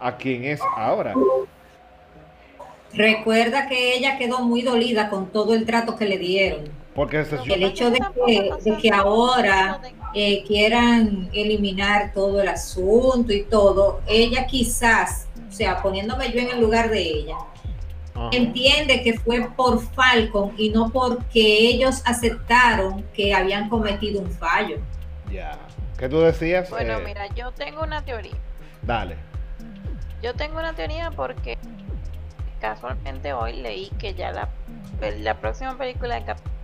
a 0.00 0.16
quien 0.16 0.44
es 0.44 0.60
ahora. 0.76 1.14
Recuerda 2.92 3.66
que 3.68 3.96
ella 3.96 4.18
quedó 4.18 4.40
muy 4.40 4.62
dolida 4.62 5.08
con 5.10 5.26
todo 5.26 5.54
el 5.54 5.66
trato 5.66 5.96
que 5.96 6.06
le 6.06 6.18
dieron. 6.18 6.84
Porque 6.94 7.26
el 7.46 7.62
hecho 7.64 7.90
de 7.90 7.98
que, 8.80 8.90
ahora 8.92 9.80
eh, 10.14 10.44
quieran 10.46 11.28
eliminar 11.32 12.12
todo 12.12 12.40
el 12.40 12.46
asunto 12.46 13.32
y 13.32 13.42
todo, 13.42 14.00
ella 14.06 14.46
quizás, 14.46 15.26
o 15.48 15.52
sea, 15.52 15.82
poniéndome 15.82 16.30
yo 16.30 16.38
en 16.38 16.50
el 16.50 16.60
lugar 16.60 16.90
de 16.90 17.02
ella, 17.02 17.36
entiende 18.32 19.02
que 19.02 19.18
fue 19.18 19.48
por 19.56 19.80
Falcon 19.80 20.52
y 20.56 20.70
no 20.70 20.90
porque 20.90 21.40
ellos 21.40 22.02
aceptaron 22.06 23.02
que 23.14 23.34
habían 23.34 23.68
cometido 23.68 24.20
un 24.20 24.30
fallo. 24.30 24.78
Ya. 25.30 25.58
¿Qué 25.98 26.08
tú 26.08 26.20
decías? 26.20 26.70
Bueno, 26.70 26.98
eh, 26.98 27.02
mira, 27.04 27.26
yo 27.34 27.52
tengo 27.52 27.82
una 27.82 28.04
teoría. 28.04 28.34
Dale. 28.82 29.16
Yo 30.22 30.34
tengo 30.34 30.58
una 30.58 30.74
teoría 30.74 31.10
porque 31.10 31.58
casualmente 32.60 33.32
hoy 33.32 33.54
leí 33.54 33.90
que 33.98 34.14
ya 34.14 34.32
la, 34.32 34.48
la 35.18 35.34
próxima 35.34 35.76
película 35.76 36.14
de 36.14 36.24
Capitán 36.24 36.54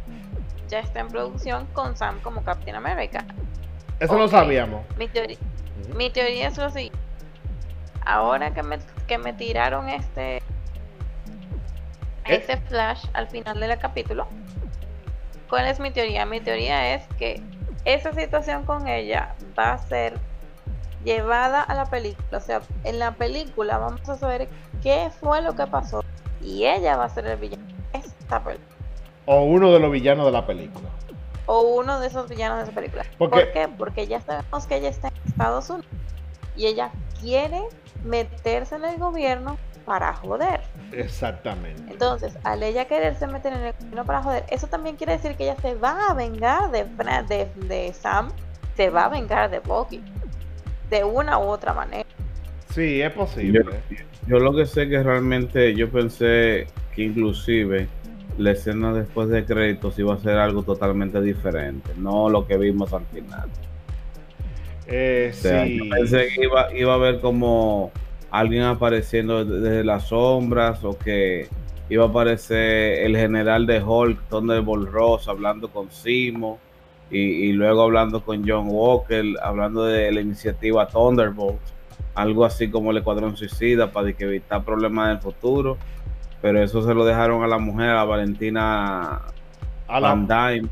ya 0.70 0.78
está 0.78 1.00
en 1.00 1.08
producción 1.08 1.66
con 1.72 1.96
Sam 1.96 2.20
como 2.22 2.42
Captain 2.42 2.76
America. 2.76 3.24
Eso 3.98 4.16
lo 4.16 4.28
sabíamos. 4.28 4.82
Mi 4.96 5.08
teoría, 5.08 5.36
mi 5.94 6.08
teoría 6.08 6.48
es 6.48 6.58
así. 6.58 6.90
Ahora 8.06 8.54
que 8.54 8.62
me, 8.62 8.78
que 9.06 9.18
me 9.18 9.32
tiraron 9.32 9.88
este 9.88 10.42
Este 12.34 12.56
flash 12.56 13.04
al 13.12 13.28
final 13.28 13.58
del 13.60 13.78
capítulo, 13.78 14.26
¿cuál 15.48 15.66
es 15.66 15.80
mi 15.80 15.90
teoría? 15.90 16.26
Mi 16.26 16.40
teoría 16.40 16.94
es 16.94 17.06
que 17.18 17.42
esa 17.84 18.12
situación 18.12 18.64
con 18.64 18.88
ella 18.88 19.34
va 19.58 19.72
a 19.72 19.78
ser 19.78 20.18
llevada 21.04 21.62
a 21.62 21.74
la 21.74 21.86
película. 21.86 22.38
O 22.38 22.40
sea, 22.40 22.60
en 22.84 22.98
la 22.98 23.12
película 23.12 23.78
vamos 23.78 24.08
a 24.08 24.16
saber 24.16 24.48
qué 24.82 25.10
fue 25.20 25.42
lo 25.42 25.54
que 25.54 25.66
pasó 25.66 26.04
y 26.40 26.66
ella 26.66 26.96
va 26.96 27.04
a 27.04 27.08
ser 27.08 27.26
el 27.26 27.36
villano. 27.38 27.64
Esta 27.92 28.42
película. 28.42 28.76
O 29.26 29.42
uno 29.44 29.72
de 29.72 29.80
los 29.80 29.90
villanos 29.90 30.26
de 30.26 30.32
la 30.32 30.46
película. 30.46 30.88
O 31.46 31.62
uno 31.62 32.00
de 32.00 32.06
esos 32.06 32.28
villanos 32.28 32.58
de 32.58 32.64
esa 32.64 32.72
película. 32.72 33.04
¿Por 33.18 33.30
qué? 33.52 33.68
Porque 33.76 34.06
ya 34.06 34.20
sabemos 34.20 34.66
que 34.66 34.76
ella 34.76 34.88
está 34.88 35.08
en 35.08 35.14
Estados 35.26 35.70
Unidos 35.70 35.90
y 36.56 36.66
ella 36.66 36.90
quiere 37.20 37.62
meterse 38.04 38.76
en 38.76 38.84
el 38.84 38.98
gobierno 38.98 39.56
para 39.84 40.14
joder. 40.14 40.60
Exactamente. 40.92 41.92
Entonces, 41.92 42.36
al 42.44 42.62
ella 42.62 42.86
quererse 42.86 43.26
meter 43.26 43.52
en 43.52 43.60
el 43.60 43.72
gobierno 43.72 44.04
para 44.04 44.22
joder, 44.22 44.44
eso 44.50 44.66
también 44.66 44.96
quiere 44.96 45.12
decir 45.12 45.36
que 45.36 45.44
ella 45.44 45.56
se 45.60 45.74
va 45.74 46.08
a 46.08 46.14
vengar 46.14 46.70
de, 46.70 46.84
de, 47.28 47.48
de 47.66 47.92
Sam, 47.92 48.30
se 48.76 48.90
va 48.90 49.06
a 49.06 49.08
vengar 49.08 49.50
de 49.50 49.60
Bucky, 49.60 50.02
de 50.90 51.04
una 51.04 51.38
u 51.38 51.42
otra 51.42 51.72
manera. 51.72 52.08
Sí, 52.74 53.00
es 53.00 53.12
posible. 53.12 53.64
Yo, 53.64 53.96
yo 54.26 54.38
lo 54.38 54.54
que 54.54 54.66
sé 54.66 54.88
que 54.88 55.02
realmente 55.02 55.74
yo 55.74 55.90
pensé 55.90 56.66
que 56.94 57.02
inclusive 57.02 57.88
la 58.38 58.52
escena 58.52 58.92
después 58.92 59.28
de 59.28 59.44
créditos 59.44 59.98
iba 59.98 60.14
a 60.14 60.18
ser 60.18 60.36
algo 60.38 60.62
totalmente 60.62 61.20
diferente, 61.20 61.90
no 61.96 62.28
lo 62.28 62.46
que 62.46 62.56
vimos 62.56 62.92
al 62.92 63.04
final. 63.06 63.48
Eh, 64.86 65.30
sí. 65.32 65.88
pensé 65.88 66.28
que 66.34 66.44
iba, 66.44 66.74
iba 66.74 66.94
a 66.94 66.96
ver 66.96 67.20
como 67.20 67.92
alguien 68.30 68.62
apareciendo 68.62 69.44
desde 69.44 69.84
las 69.84 70.08
sombras 70.08 70.84
o 70.84 70.96
que 70.98 71.48
iba 71.88 72.04
a 72.04 72.08
aparecer 72.08 73.04
el 73.04 73.16
general 73.16 73.66
de 73.66 73.82
Hulk, 73.82 74.28
Thunderbolt 74.28 74.90
Ross, 74.90 75.28
hablando 75.28 75.68
con 75.68 75.90
Simo 75.90 76.58
y, 77.10 77.52
luego 77.52 77.82
hablando 77.82 78.22
con 78.24 78.48
John 78.48 78.68
Walker, 78.68 79.24
hablando 79.42 79.84
de 79.84 80.12
la 80.12 80.20
iniciativa 80.20 80.86
Thunderbolt, 80.86 81.58
algo 82.14 82.44
así 82.44 82.70
como 82.70 82.92
el 82.92 82.98
Escuadrón 82.98 83.36
Suicida 83.36 83.90
para 83.90 84.10
evitar 84.10 84.64
problemas 84.64 85.06
en 85.06 85.12
el 85.16 85.18
futuro 85.18 85.76
pero 86.42 86.62
eso 86.62 86.82
se 86.82 86.94
lo 86.94 87.04
dejaron 87.04 87.42
a 87.42 87.46
la 87.46 87.58
mujer, 87.58 87.90
a 87.90 88.04
Valentina 88.04 89.20
a 89.86 90.00
Van 90.00 90.26
Dyne. 90.26 90.68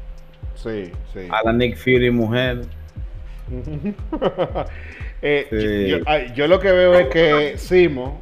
Sí, 0.54 0.90
sí. 1.12 1.28
A 1.30 1.44
la 1.44 1.52
Nick 1.52 1.76
Fury 1.76 2.10
mujer. 2.10 2.62
Eh, 5.22 6.02
yo, 6.34 6.46
lo 6.46 6.60
que 6.60 6.72
veo 6.72 6.94
es 6.94 7.08
que 7.08 7.58
Simo, 7.58 8.20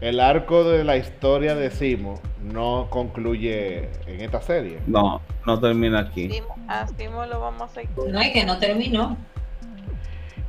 el 0.00 0.20
arco 0.20 0.64
de 0.64 0.84
la 0.84 0.96
historia 0.96 1.54
de 1.54 1.70
Simo, 1.70 2.20
no 2.42 2.88
concluye 2.90 3.88
en 4.06 4.20
esta 4.20 4.40
serie. 4.40 4.78
No, 4.86 5.20
no 5.46 5.60
termina 5.60 6.00
aquí. 6.00 6.42
a 6.68 6.86
Simo 6.88 7.26
lo 7.26 7.40
vamos 7.40 7.62
a 7.62 7.74
seguir. 7.74 7.90
No, 7.96 8.20
es 8.20 8.30
que 8.30 8.44
no 8.44 8.58
terminó. 8.58 9.16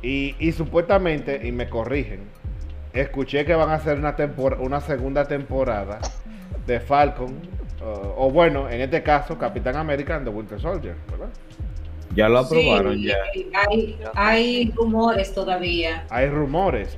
Y, 0.02 0.34
y 0.38 0.52
supuestamente, 0.52 1.40
y 1.46 1.52
me 1.52 1.68
corrigen, 1.68 2.28
escuché 2.92 3.44
que 3.44 3.54
van 3.54 3.70
a 3.70 3.74
hacer 3.74 3.98
una, 3.98 4.14
una 4.60 4.80
segunda 4.80 5.26
temporada 5.26 5.98
de 6.66 6.80
Falcon, 6.80 7.38
o 8.16 8.30
bueno, 8.30 8.68
en 8.70 8.80
este 8.80 9.02
caso, 9.02 9.36
Capitán 9.38 9.76
América 9.76 10.18
de 10.18 10.30
Winter 10.30 10.58
Soldier, 10.58 10.94
¿verdad? 11.10 11.28
Ya 12.14 12.28
lo 12.28 12.38
aprobaron, 12.40 13.00
ya. 13.02 13.16
Hay, 14.14 14.72
rumores 14.74 15.32
todavía. 15.34 16.04
Hay 16.10 16.28
rumores. 16.28 16.96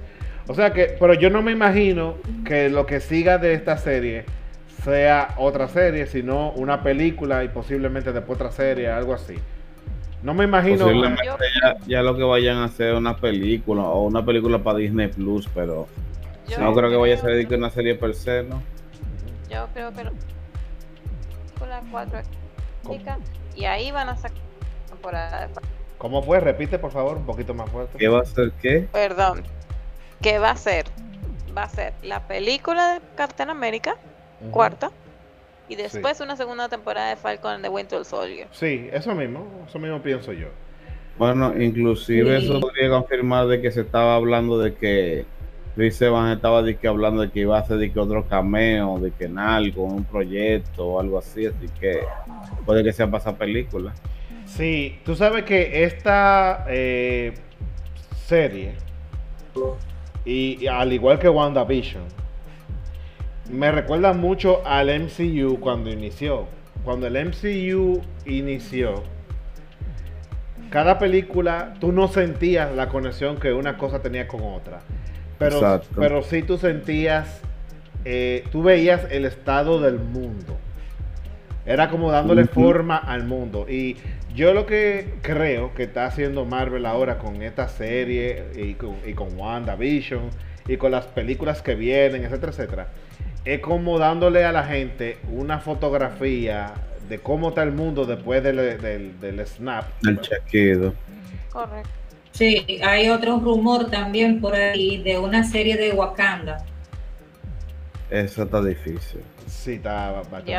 O 0.49 0.55
sea 0.55 0.73
que, 0.73 0.97
pero 1.01 1.15
yo 1.15 1.31
no 1.31 1.43
me 1.43 1.53
imagino 1.53 2.17
que 2.45 2.69
lo 2.69 2.87
que 2.87 3.01
siga 3.01 3.39
de 3.39 3.55
esta 3.55 3.79
serie 3.79 4.25
sea 4.85 5.35
otra 5.39 5.69
serie, 5.69 6.07
sino 6.07 6.53
una 6.53 6.83
película 6.83 7.43
y 7.43 7.49
posiblemente 7.49 8.13
después 8.13 8.37
otra 8.37 8.53
serie, 8.53 8.89
algo 8.89 9.15
así. 9.15 9.35
No 10.23 10.35
me 10.35 10.45
imagino. 10.45 10.91
Ya, 10.93 11.77
ya, 11.87 12.03
lo 12.03 12.17
que 12.17 12.23
vayan 12.23 12.59
a 12.59 12.65
hacer 12.65 12.95
una 12.95 13.17
película 13.17 13.83
o 13.83 14.07
una 14.07 14.25
película 14.25 14.63
para 14.63 14.79
Disney 14.79 15.09
Plus, 15.09 15.49
pero 15.55 15.87
no 16.59 16.75
creo 16.75 16.91
que 16.91 16.97
vaya 16.97 17.15
a 17.15 17.19
ser 17.19 17.47
una 17.55 17.71
serie 17.71 17.95
per 17.95 18.15
se, 18.15 18.43
¿no? 18.45 18.63
Yo 19.51 19.69
creo 19.73 19.93
que 19.93 20.05
con 21.59 21.69
la 21.69 21.83
4 21.91 22.21
y 23.57 23.65
ahí 23.65 23.91
van 23.91 24.09
a 24.09 24.17
sacar 24.17 24.46
temporada 25.07 25.47
de 25.47 25.55
¿Cómo 25.99 26.23
fue? 26.23 26.41
Repite 26.41 26.79
por 26.79 26.91
favor, 26.91 27.17
un 27.17 27.27
poquito 27.27 27.55
más 27.55 27.71
fuerte. 27.71 27.97
¿Qué 27.99 28.09
va 28.09 28.21
a 28.21 28.25
ser 28.25 28.53
qué? 28.61 28.87
Perdón. 28.93 29.43
¿Qué 30.21 30.39
va 30.39 30.51
a 30.51 30.57
ser? 30.57 30.85
Va 31.57 31.65
a 31.65 31.69
ser 31.69 31.95
la 32.03 32.27
película 32.27 32.95
de 32.95 33.01
Captain 33.15 33.49
América, 33.49 33.97
cuarta, 34.51 34.91
y 35.69 35.77
después 35.77 36.21
una 36.21 36.37
segunda 36.37 36.69
temporada 36.69 37.11
de 37.11 37.17
Falcon 37.17 37.63
de 37.63 37.69
Winter 37.69 38.05
Soldier. 38.05 38.47
Sí, 38.53 38.89
eso 38.93 39.15
mismo, 39.15 39.47
eso 39.67 39.79
mismo 39.79 40.03
pienso 40.03 40.33
yo. 40.33 40.49
Bueno, 41.19 41.59
inclusive 41.59 42.37
eso 42.37 42.61
podría 42.61 42.91
confirmar 42.91 43.47
de 43.47 43.63
que 43.63 43.71
se 43.71 43.81
estaba 43.81 44.17
hablando 44.17 44.59
de 44.59 44.75
que 44.75 45.25
Chris 45.75 46.01
Evans 46.03 46.37
estaba 46.37 46.63
de 46.63 46.77
que 46.77 46.89
hablando 46.89 47.23
de 47.23 47.31
que 47.31 47.41
iba 47.41 47.57
a 47.57 47.61
hacer 47.61 47.79
de 47.79 47.91
que 47.91 47.99
otro 47.99 48.27
cameo, 48.27 48.99
de 48.99 49.13
que 49.13 49.25
en 49.25 49.39
algo, 49.39 49.85
un 49.85 50.05
proyecto 50.05 50.87
o 50.87 51.01
algo 51.01 51.19
así, 51.19 51.47
así 51.47 51.69
que 51.81 52.01
puede 52.67 52.85
que 52.85 52.93
sea 52.93 53.11
pasar 53.11 53.37
película. 53.37 53.95
Sí, 54.47 54.99
tú 55.05 55.15
sabes 55.17 55.45
que 55.45 55.85
esta 55.85 56.65
eh, 56.69 57.35
serie 58.27 58.75
Y, 60.25 60.67
al 60.67 60.93
igual 60.93 61.19
que 61.19 61.29
WandaVision, 61.29 62.03
me 63.51 63.71
recuerda 63.71 64.13
mucho 64.13 64.67
al 64.67 64.89
MCU 64.89 65.61
cuando 65.61 65.91
inició. 65.91 66.47
Cuando 66.85 67.07
el 67.07 67.27
MCU 67.27 68.01
inició, 68.25 69.03
cada 70.71 70.99
película 70.99 71.75
tú 71.81 71.93
no 71.93 72.09
sentías 72.09 72.73
la 72.75 72.89
conexión 72.89 73.37
que 73.37 73.53
una 73.53 73.77
cosa 73.77 74.01
tenía 74.03 74.27
con 74.27 74.43
otra. 74.43 74.81
Pero, 75.39 75.83
pero 75.95 76.23
sí 76.23 76.43
tú 76.43 76.57
sentías, 76.59 77.41
eh, 78.05 78.45
tú 78.51 78.63
veías 78.63 79.07
el 79.11 79.25
estado 79.25 79.81
del 79.81 79.99
mundo. 79.99 80.57
Era 81.65 81.91
como 81.91 82.11
dándole 82.11 82.47
forma 82.47 82.97
al 82.97 83.25
mundo. 83.25 83.67
Y 83.69 83.97
yo 84.37 84.53
lo 84.53 84.67
que 84.67 85.15
creo 85.23 85.75
que 85.75 85.85
está 85.85 86.05
haciendo 86.05 86.45
Marvel 86.45 86.85
ahora 86.85 87.17
con 87.19 87.41
esta 87.43 87.69
serie 87.69 88.45
y 88.55 88.75
con, 88.75 88.99
y 89.07 89.15
con 89.15 89.37
WandaVision 89.39 90.29
y 90.69 90.77
con 90.77 90.93
las 90.93 91.07
películas 91.07 91.63
que 91.63 91.75
vienen, 91.75 92.23
etcétera, 92.23 92.53
etcétera, 92.53 92.89
es 93.47 93.61
como 93.61 93.99
dándole 93.99 94.45
a 94.45 94.53
la 94.53 94.65
gente 94.65 95.17
una 95.33 95.59
fotografía 95.59 96.75
de 97.09 97.19
cómo 97.19 97.49
está 97.49 97.63
el 97.63 97.73
mundo 97.73 98.05
después 98.05 98.43
del, 98.43 98.57
del, 99.21 99.47
snap. 99.47 99.87
El 100.07 100.21
chequeo. 100.21 100.93
Correcto. 101.51 101.89
Sí, 102.33 102.81
hay 102.85 103.09
otro 103.09 103.41
rumor 103.41 103.89
también 103.91 104.43
por 104.43 104.55
ahí 104.55 105.03
de 105.03 105.19
una 105.19 105.45
serie 105.45 105.79
de 105.79 105.93
Wakanda. 105.93 106.59
Eso 108.11 108.43
está 108.43 108.63
difícil. 108.63 109.23
Sí, 109.47 109.75
está 109.75 110.11
bastante. 110.11 110.53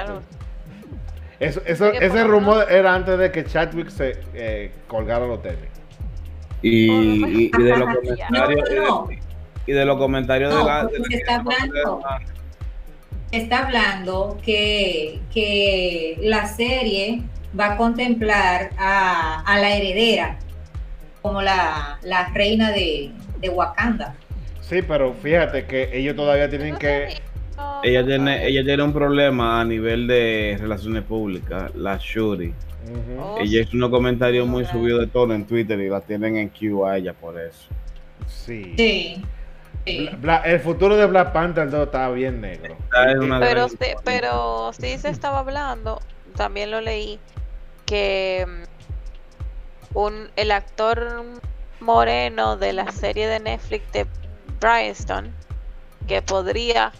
Eso, 1.40 1.62
eso, 1.66 1.92
ese 1.92 2.24
rumor 2.24 2.66
era 2.70 2.96
antes 2.96 3.18
de 3.18 3.32
que 3.32 3.46
Chadwick 3.46 3.90
se 3.90 4.20
eh, 4.34 4.72
colgara 4.88 5.26
los 5.28 5.42
tenis. 5.42 5.70
Y, 6.62 7.46
y, 7.46 7.52
de 7.52 7.78
los 7.78 7.96
comentarios. 7.96 8.70
Y, 9.68 9.72
de, 9.72 9.86
los 9.86 9.98
comentarios 9.98 10.56
de 10.56 10.64
la. 10.64 10.90
está, 11.12 11.36
hablando, 11.36 12.02
está 13.32 13.66
hablando 13.66 14.38
que, 14.44 15.20
que 15.32 16.18
la 16.22 16.48
serie 16.48 17.22
va 17.58 17.74
a 17.74 17.78
contemplar 17.78 18.72
a, 18.78 19.42
a 19.42 19.60
la 19.60 19.76
heredera 19.76 20.40
como 21.22 21.42
la, 21.42 22.00
la 22.02 22.30
reina 22.30 22.72
de, 22.72 23.12
de 23.40 23.50
Wakanda. 23.50 24.16
Sí, 24.62 24.82
pero 24.82 25.14
fíjate 25.14 25.66
que 25.66 25.90
ellos 25.98 26.16
todavía 26.16 26.50
tienen 26.50 26.76
que 26.78 27.22
ella 27.84 28.06
tiene, 28.06 28.48
ella 28.48 28.64
tiene 28.64 28.84
un 28.84 28.94
problema 28.94 29.62
a 29.62 29.66
nivel 29.66 30.08
de 30.08 30.58
relaciones 30.60 31.04
públicas, 31.04 31.74
la 31.76 31.98
Shuri. 31.98 32.54
Oh, 33.20 33.38
ella 33.42 33.62
es 33.62 33.74
unos 33.74 33.90
comentarios 33.90 34.48
muy 34.48 34.66
subidos 34.66 35.02
de 35.02 35.08
tono 35.08 35.34
en 35.34 35.46
Twitter 35.46 35.80
y 35.80 35.90
la 35.90 36.02
tienen 36.02 36.38
en 36.38 36.50
Q 36.50 36.86
a 36.86 36.98
ella 36.98 37.14
por 37.14 37.40
eso. 37.40 37.68
Sí. 38.28 38.74
Sí. 39.86 40.10
el 40.46 40.60
futuro 40.60 40.96
de 40.98 41.06
Black 41.06 41.32
Panther 41.32 41.68
está 41.74 42.10
bien 42.10 42.42
negro. 42.42 42.78
pero, 43.40 43.70
sí, 43.70 43.78
pero 44.04 44.72
sí 44.74 44.98
se 44.98 45.10
estaba 45.10 45.40
hablando, 45.40 46.00
también 46.36 46.72
lo 46.72 46.82
leí, 46.82 47.20
que 47.86 48.46
mm, 48.48 49.98
un, 49.98 50.30
el 50.36 50.52
actor 50.52 51.24
moreno 51.80 52.58
de 52.58 52.74
la 52.74 52.92
serie 52.92 53.28
de 53.28 53.40
Netflix 53.40 53.92
de 53.94 54.06
Bryanston, 54.60 55.32
que 56.08 56.22
podría 56.22 56.92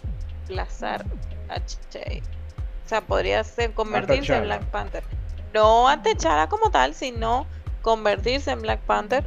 reemplazar 0.48 1.04
a. 1.48 1.56
O 1.56 2.88
sea, 2.88 3.02
podría 3.02 3.44
ser 3.44 3.72
convertirse 3.72 4.34
en 4.34 4.44
Black 4.44 4.64
Panther. 4.66 5.04
No 5.52 5.88
a 5.88 6.02
Techara 6.02 6.48
como 6.48 6.70
tal, 6.70 6.94
sino 6.94 7.46
convertirse 7.82 8.50
en 8.50 8.62
Black 8.62 8.80
Panther. 8.80 9.24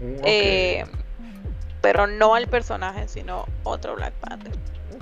Mm, 0.00 0.14
eh, 0.24 0.84
pero 1.80 2.06
no 2.06 2.34
al 2.34 2.46
personaje, 2.46 3.08
sino 3.08 3.46
otro 3.64 3.96
Black 3.96 4.12
Panther. 4.14 4.52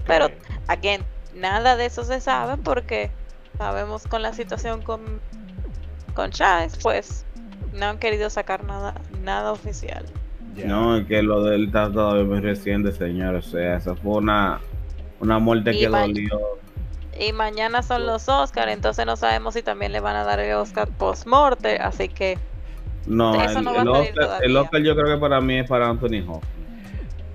Pero, 0.06 0.28
again, 0.68 1.02
nada 1.34 1.76
de 1.76 1.86
eso 1.86 2.04
se 2.04 2.20
sabe 2.20 2.56
porque 2.56 3.10
sabemos 3.58 4.06
con 4.06 4.22
la 4.22 4.32
situación 4.32 4.80
con, 4.80 5.20
con 6.14 6.30
Chávez, 6.30 6.78
pues 6.82 7.26
no 7.74 7.86
han 7.86 7.98
querido 7.98 8.30
sacar 8.30 8.64
nada, 8.64 8.94
nada 9.20 9.52
oficial. 9.52 10.06
No, 10.64 10.96
es 10.96 11.06
que 11.06 11.22
lo 11.22 11.42
del 11.44 11.66
está 11.66 11.92
todavía 11.92 12.24
muy 12.24 12.40
reciente, 12.40 12.90
señor. 12.92 13.34
O 13.34 13.42
sea, 13.42 13.76
eso 13.76 13.94
fue 13.96 14.16
una 14.16 14.60
una 15.20 15.38
muerte 15.38 15.72
que 15.72 15.88
dolió. 15.88 16.58
Y 17.18 17.32
mañana 17.32 17.82
son 17.82 18.06
los 18.06 18.28
Oscars, 18.28 18.72
entonces 18.72 19.04
no 19.04 19.16
sabemos 19.16 19.54
si 19.54 19.62
también 19.62 19.92
le 19.92 20.00
van 20.00 20.14
a 20.14 20.24
dar 20.24 20.38
el 20.38 20.54
Oscar 20.54 20.88
post-morte, 20.88 21.76
así 21.76 22.08
que. 22.08 22.38
No, 23.06 23.34
el, 23.34 24.56
Oscar, 24.56 24.82
yo 24.82 24.94
creo 24.94 25.14
que 25.14 25.20
para 25.20 25.40
mí 25.40 25.60
es 25.60 25.68
para 25.68 25.88
Anthony 25.88 26.22
Hopkins. 26.28 26.58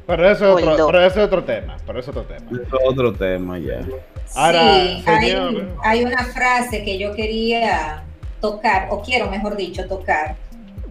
Pero 0.05 0.29
eso, 0.29 0.59
es 0.59 0.67
otro, 0.67 0.87
pero 0.87 1.05
eso 1.05 1.19
es 1.19 1.25
otro 1.25 1.43
tema. 1.43 1.77
Pero 1.85 1.99
eso 1.99 2.11
es 2.11 2.17
otro 2.17 2.35
tema. 2.35 2.61
es 2.61 2.73
otro 2.85 3.13
tema 3.13 3.57
ya. 3.57 3.81
sí, 3.81 5.03
hay, 5.07 5.67
hay, 5.83 6.03
una 6.03 6.23
frase 6.25 6.83
que 6.83 6.97
yo 6.99 7.15
quería 7.15 8.03
tocar, 8.41 8.87
o 8.91 9.01
quiero 9.01 9.29
mejor 9.29 9.55
dicho 9.55 9.87
tocar, 9.87 10.35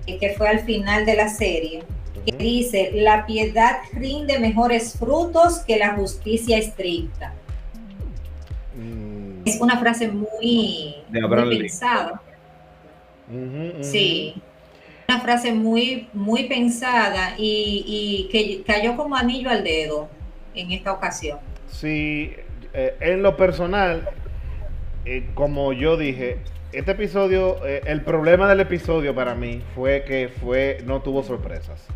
que 0.06 0.34
fue 0.36 0.48
al 0.48 0.60
final 0.60 1.04
de 1.04 1.16
la 1.16 1.28
serie, 1.28 1.84
que 2.24 2.32
dice, 2.36 2.90
la 2.94 3.26
piedad 3.26 3.78
rinde 3.92 4.38
mejores 4.38 4.96
frutos 4.98 5.60
que 5.60 5.76
la 5.76 5.94
justicia 5.94 6.58
estricta. 6.58 7.34
Mm. 8.76 9.46
Es 9.46 9.60
una 9.60 9.78
frase 9.78 10.08
muy, 10.08 10.96
pensada. 11.10 12.20
Sí, 13.80 14.34
una 15.08 15.20
frase 15.20 15.52
muy, 15.52 16.08
muy 16.12 16.44
pensada 16.44 17.34
y, 17.38 18.28
que 18.30 18.62
cayó 18.62 18.96
como 18.96 19.16
anillo 19.16 19.50
al 19.50 19.64
dedo 19.64 20.08
en 20.54 20.72
esta 20.72 20.92
ocasión. 20.92 21.38
Sí, 21.68 22.32
eh, 22.74 22.96
en 23.00 23.22
lo 23.22 23.36
personal, 23.36 24.08
eh, 25.04 25.30
como 25.34 25.72
yo 25.72 25.96
dije, 25.96 26.38
este 26.72 26.92
episodio, 26.92 27.66
eh, 27.66 27.82
el 27.86 28.02
problema 28.02 28.48
del 28.48 28.60
episodio 28.60 29.14
para 29.14 29.34
mí 29.34 29.62
fue 29.74 30.04
que 30.04 30.28
fue 30.28 30.78
no 30.86 31.02
tuvo 31.02 31.22
sorpresas. 31.22 31.86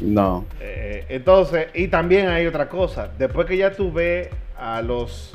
No. 0.00 0.44
Eh, 0.60 1.06
entonces, 1.08 1.68
y 1.74 1.88
también 1.88 2.28
hay 2.28 2.46
otra 2.46 2.68
cosa. 2.68 3.08
Después 3.18 3.46
que 3.46 3.56
ya 3.56 3.72
tuve 3.72 4.30
a 4.58 4.82
los 4.82 5.34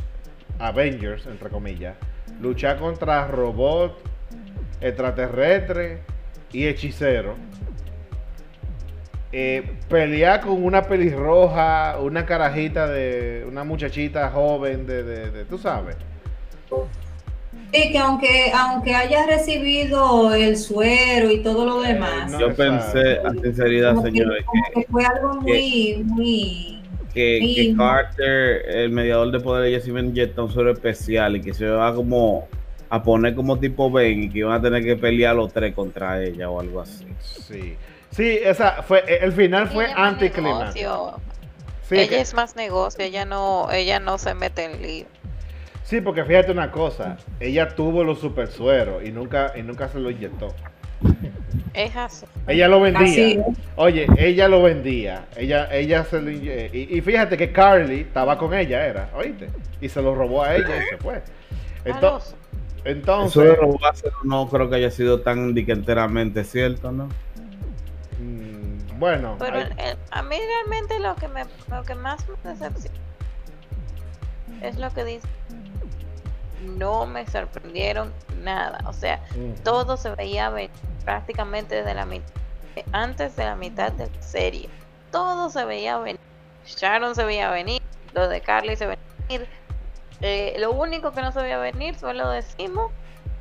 Avengers, 0.59 1.25
entre 1.25 1.49
comillas, 1.49 1.95
luchar 2.39 2.77
contra 2.77 3.27
robot, 3.27 3.97
extraterrestre 4.79 6.01
y 6.51 6.67
hechicero. 6.67 7.35
Eh, 9.33 9.77
pelear 9.87 10.41
con 10.41 10.61
una 10.63 10.83
pelirroja, 10.83 11.97
una 12.01 12.25
carajita 12.25 12.87
de 12.87 13.45
una 13.47 13.63
muchachita 13.63 14.29
joven 14.29 14.85
de, 14.85 15.03
de, 15.03 15.31
de 15.31 15.45
tú 15.45 15.57
sabes. 15.57 15.95
Sí, 17.73 17.91
que 17.91 17.97
aunque, 17.97 18.51
aunque 18.53 18.93
haya 18.93 19.25
recibido 19.25 20.33
el 20.33 20.57
suero 20.57 21.31
y 21.31 21.39
todo 21.39 21.65
lo 21.65 21.81
demás. 21.81 22.31
yo 22.37 22.53
pensé, 22.53 23.19
a 23.19 23.31
sinceridad, 23.31 24.01
señores, 24.01 24.45
que, 24.73 24.85
fue 24.89 25.05
algo 25.05 25.35
muy, 25.35 26.03
muy. 26.05 26.81
Que, 27.13 27.73
Carter, 27.77 28.69
el 28.69 28.89
mediador 28.89 29.31
de 29.31 29.39
poder, 29.39 29.65
ella 29.65 29.81
se 29.81 29.89
iba 29.89 29.99
a 29.99 30.03
inyectar 30.03 30.43
un 30.45 30.51
suero 30.51 30.71
especial 30.71 31.35
y 31.37 31.41
que 31.41 31.53
se 31.53 31.67
va 31.67 31.93
como 31.93 32.47
a 32.89 33.01
poner 33.03 33.35
como 33.35 33.57
tipo 33.57 33.89
Ben 33.89 34.23
y 34.23 34.29
que 34.29 34.39
iban 34.39 34.53
a 34.53 34.61
tener 34.61 34.83
que 34.83 34.97
pelear 34.97 35.35
los 35.35 35.53
tres 35.53 35.73
contra 35.73 36.21
ella 36.21 36.49
o 36.49 36.59
algo 36.59 36.81
así. 36.81 37.05
Sí. 37.21 37.77
Sí, 38.11 38.39
esa 38.43 38.83
fue, 38.83 39.03
el 39.21 39.31
final 39.31 39.69
fue 39.69 39.87
anticlimático. 39.95 41.21
Sí, 41.87 41.97
ella 41.97 42.19
es 42.19 42.33
más 42.33 42.57
negocio, 42.57 43.03
ella 43.03 43.23
no, 43.23 43.71
ella 43.71 44.01
no 44.01 44.17
se 44.17 44.33
mete 44.33 44.65
en 44.65 44.81
lío. 44.81 45.05
Sí, 45.91 45.99
porque 45.99 46.23
fíjate 46.23 46.53
una 46.53 46.71
cosa, 46.71 47.17
ella 47.41 47.75
tuvo 47.75 48.05
los 48.05 48.17
super 48.17 48.47
sueros 48.47 49.03
y 49.03 49.11
nunca, 49.11 49.51
y 49.57 49.61
nunca 49.61 49.89
se 49.89 49.99
lo 49.99 50.09
inyectó. 50.09 50.47
Es 51.73 51.93
así. 51.97 52.25
Ella 52.47 52.69
lo 52.69 52.79
vendía. 52.79 53.45
Oye, 53.75 54.07
ella 54.17 54.47
lo 54.47 54.63
vendía. 54.63 55.25
Ella, 55.35 55.67
ella 55.69 56.05
se 56.05 56.21
lo 56.21 56.31
y, 56.31 56.87
y, 56.89 57.01
fíjate 57.01 57.35
que 57.35 57.51
Carly 57.51 57.99
estaba 57.99 58.37
con 58.37 58.53
ella, 58.53 58.85
era, 58.85 59.09
oíste. 59.13 59.49
Y 59.81 59.89
se 59.89 60.01
lo 60.01 60.15
robó 60.15 60.43
a 60.43 60.55
ella 60.55 60.81
y 60.81 60.89
se 60.91 60.97
fue. 60.97 61.21
Entonces, 61.83 62.35
entonces 62.85 63.43
Eso 63.43 63.67
de 63.67 64.11
no 64.23 64.47
creo 64.47 64.69
que 64.69 64.77
haya 64.77 64.91
sido 64.91 65.19
tan 65.19 65.57
enteramente 65.57 66.45
cierto, 66.45 66.93
¿no? 66.93 67.09
Mm, 68.17 68.97
bueno. 68.97 69.35
Pero 69.39 69.59
a 70.11 70.23
mí 70.23 70.37
realmente 70.37 70.99
lo 71.01 71.15
que 71.15 71.27
me, 71.27 71.43
lo 71.69 71.83
que 71.83 71.95
más 71.95 72.25
me 72.29 72.49
decepciona 72.49 72.97
es 74.61 74.77
lo 74.77 74.89
que 74.93 75.03
dice 75.03 75.27
no 76.61 77.05
me 77.05 77.25
sorprendieron 77.27 78.13
nada. 78.43 78.79
O 78.87 78.93
sea, 78.93 79.21
todo 79.63 79.97
se 79.97 80.11
veía 80.15 80.49
venir 80.49 80.71
prácticamente 81.03 81.75
desde 81.75 81.93
la 81.93 82.05
mitad, 82.05 82.33
antes 82.91 83.35
de 83.35 83.45
la 83.45 83.55
mitad 83.55 83.91
de 83.91 84.07
la 84.07 84.21
serie. 84.21 84.69
Todo 85.11 85.49
se 85.49 85.65
veía 85.65 85.97
venir. 85.97 86.19
Sharon 86.65 87.15
se 87.15 87.25
veía 87.25 87.49
venir, 87.49 87.81
lo 88.13 88.27
de 88.27 88.41
Carly 88.41 88.75
se 88.75 88.85
veía 88.85 88.99
venir. 89.27 89.47
Eh, 90.21 90.55
lo 90.59 90.71
único 90.71 91.11
que 91.11 91.21
no 91.21 91.31
se 91.31 91.41
veía 91.41 91.57
venir 91.57 91.95
fue 91.95 92.13
lo 92.13 92.29
de 92.29 92.41
Simo. 92.43 92.91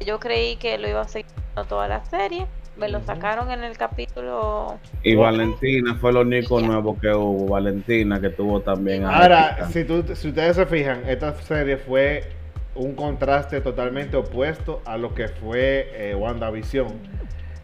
Yo 0.05 0.19
creí 0.19 0.57
que 0.57 0.79
lo 0.79 0.89
iba 0.89 1.03
a 1.03 1.09
seguir 1.09 1.31
toda 1.69 1.89
la 1.89 2.05
serie. 2.07 2.47
me 2.77 2.89
lo 2.89 3.01
sacaron 3.03 3.51
en 3.51 3.63
el 3.63 3.77
capítulo. 3.77 4.79
Y 5.03 5.15
Valentina 5.15 5.95
fue 5.97 6.13
lo 6.13 6.23
único 6.23 6.61
nuevo 6.61 6.99
que 6.99 7.13
hubo. 7.13 7.49
Valentina 7.49 8.19
que 8.19 8.31
tuvo 8.31 8.61
también. 8.61 9.05
Ahora, 9.05 9.69
si, 9.71 9.85
tú, 9.85 10.03
si 10.15 10.29
ustedes 10.29 10.57
se 10.57 10.65
fijan, 10.65 11.03
esta 11.07 11.35
serie 11.43 11.77
fue 11.77 12.40
un 12.75 12.95
contraste 12.95 13.61
totalmente 13.61 14.17
opuesto 14.17 14.81
a 14.85 14.97
lo 14.97 15.15
que 15.15 15.29
fue 15.29 15.91
eh, 15.95 16.15
WandaVision. 16.15 16.89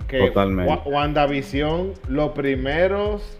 Que 0.08 0.28
Totalmente. 0.28 0.88
WandaVision, 0.88 1.92
los 2.08 2.30
primeros. 2.32 3.38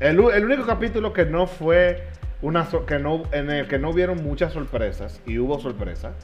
El, 0.00 0.18
el, 0.32 0.44
único 0.44 0.64
capítulo 0.64 1.12
que 1.12 1.24
no 1.24 1.46
fue 1.46 2.04
una 2.40 2.68
que 2.86 2.98
no 2.98 3.22
en 3.32 3.50
el 3.50 3.66
que 3.66 3.78
no 3.78 3.90
hubieron 3.90 4.22
muchas 4.22 4.52
sorpresas 4.52 5.20
y 5.26 5.38
hubo 5.38 5.58
sorpresas 5.58 6.14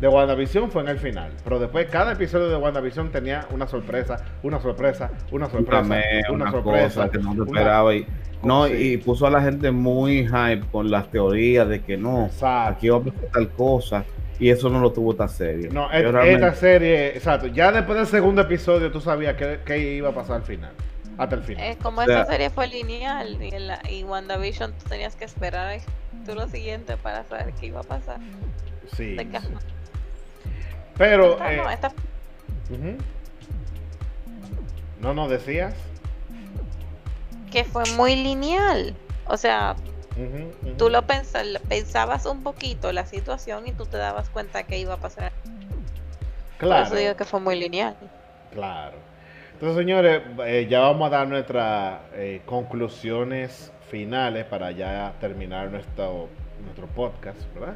de 0.00 0.08
WandaVision 0.08 0.70
fue 0.70 0.82
en 0.82 0.88
el 0.88 0.98
final. 0.98 1.30
Pero 1.44 1.58
después 1.58 1.88
cada 1.88 2.12
episodio 2.12 2.48
de 2.48 2.56
WandaVision 2.56 3.10
tenía 3.10 3.46
una 3.50 3.66
sorpresa, 3.66 4.24
una 4.42 4.60
sorpresa, 4.60 5.10
una 5.30 5.48
sorpresa, 5.48 5.82
una, 6.30 6.50
sorpresa. 6.50 7.08
que 7.08 7.18
no 7.18 7.44
esperaba 7.44 7.94
y, 7.94 8.06
no, 8.42 8.66
y 8.66 8.96
puso 8.96 9.26
a 9.26 9.30
la 9.30 9.40
gente 9.42 9.70
muy 9.70 10.26
hype 10.26 10.62
con 10.72 10.90
las 10.90 11.08
teorías 11.10 11.68
de 11.68 11.82
que 11.82 11.96
no, 11.96 12.30
aquí 12.42 12.88
va 12.88 12.96
a 12.96 13.00
pasar 13.00 13.28
tal 13.32 13.48
cosa. 13.50 14.04
Y 14.42 14.50
eso 14.50 14.68
no 14.68 14.80
lo 14.80 14.92
tuvo 14.92 15.12
esta 15.12 15.28
serie. 15.28 15.68
No, 15.68 15.88
esta 15.92 16.52
serie, 16.56 17.16
exacto. 17.16 17.46
Ya 17.46 17.70
después 17.70 17.96
del 17.96 18.08
segundo 18.08 18.42
episodio 18.42 18.90
tú 18.90 19.00
sabías 19.00 19.36
qué, 19.36 19.94
iba 19.94 20.08
a 20.08 20.12
pasar 20.12 20.38
al 20.38 20.42
final. 20.42 20.72
Hasta 21.16 21.36
el 21.36 21.42
final. 21.44 21.64
Es 21.64 21.76
como 21.76 22.02
esta 22.02 22.24
serie 22.24 22.50
fue 22.50 22.66
lineal 22.66 23.40
y, 23.40 23.52
la, 23.52 23.80
y 23.88 24.02
WandaVision 24.02 24.72
tú 24.72 24.88
tenías 24.88 25.14
que 25.14 25.26
esperar 25.26 25.78
tú 26.26 26.34
lo 26.34 26.48
siguiente 26.48 26.96
para 26.96 27.22
saber 27.22 27.54
qué 27.60 27.66
iba 27.66 27.82
a 27.82 27.84
pasar. 27.84 28.18
Sí. 28.96 29.16
Pero. 30.98 31.38
no, 31.38 31.48
eh, 31.48 32.98
no, 35.00 35.14
no, 35.14 35.28
decías. 35.28 35.72
Que 37.52 37.62
fue 37.62 37.84
muy 37.96 38.16
lineal. 38.16 38.96
O 39.28 39.36
sea, 39.36 39.76
tú 40.76 40.90
lo 40.90 41.02
pensabas 41.02 42.26
un 42.26 42.42
poquito 42.42 42.92
la 42.92 43.06
situación 43.06 43.66
y 43.66 43.72
tú 43.72 43.86
te 43.86 43.96
dabas 43.96 44.28
cuenta 44.30 44.64
que 44.64 44.78
iba 44.78 44.94
a 44.94 44.98
pasar. 44.98 45.32
Claro. 46.58 46.84
Por 46.84 46.92
eso 46.92 47.02
digo 47.02 47.16
que 47.16 47.24
fue 47.24 47.40
muy 47.40 47.58
lineal. 47.58 47.96
Claro. 48.52 48.96
Entonces, 49.54 49.78
señores, 49.78 50.22
eh, 50.44 50.66
ya 50.68 50.80
vamos 50.80 51.06
a 51.06 51.10
dar 51.10 51.28
nuestras 51.28 52.00
eh, 52.14 52.42
conclusiones 52.46 53.72
finales 53.90 54.44
para 54.44 54.70
ya 54.70 55.14
terminar 55.20 55.70
nuestro, 55.70 56.28
nuestro 56.62 56.86
podcast, 56.88 57.40
¿verdad? 57.54 57.74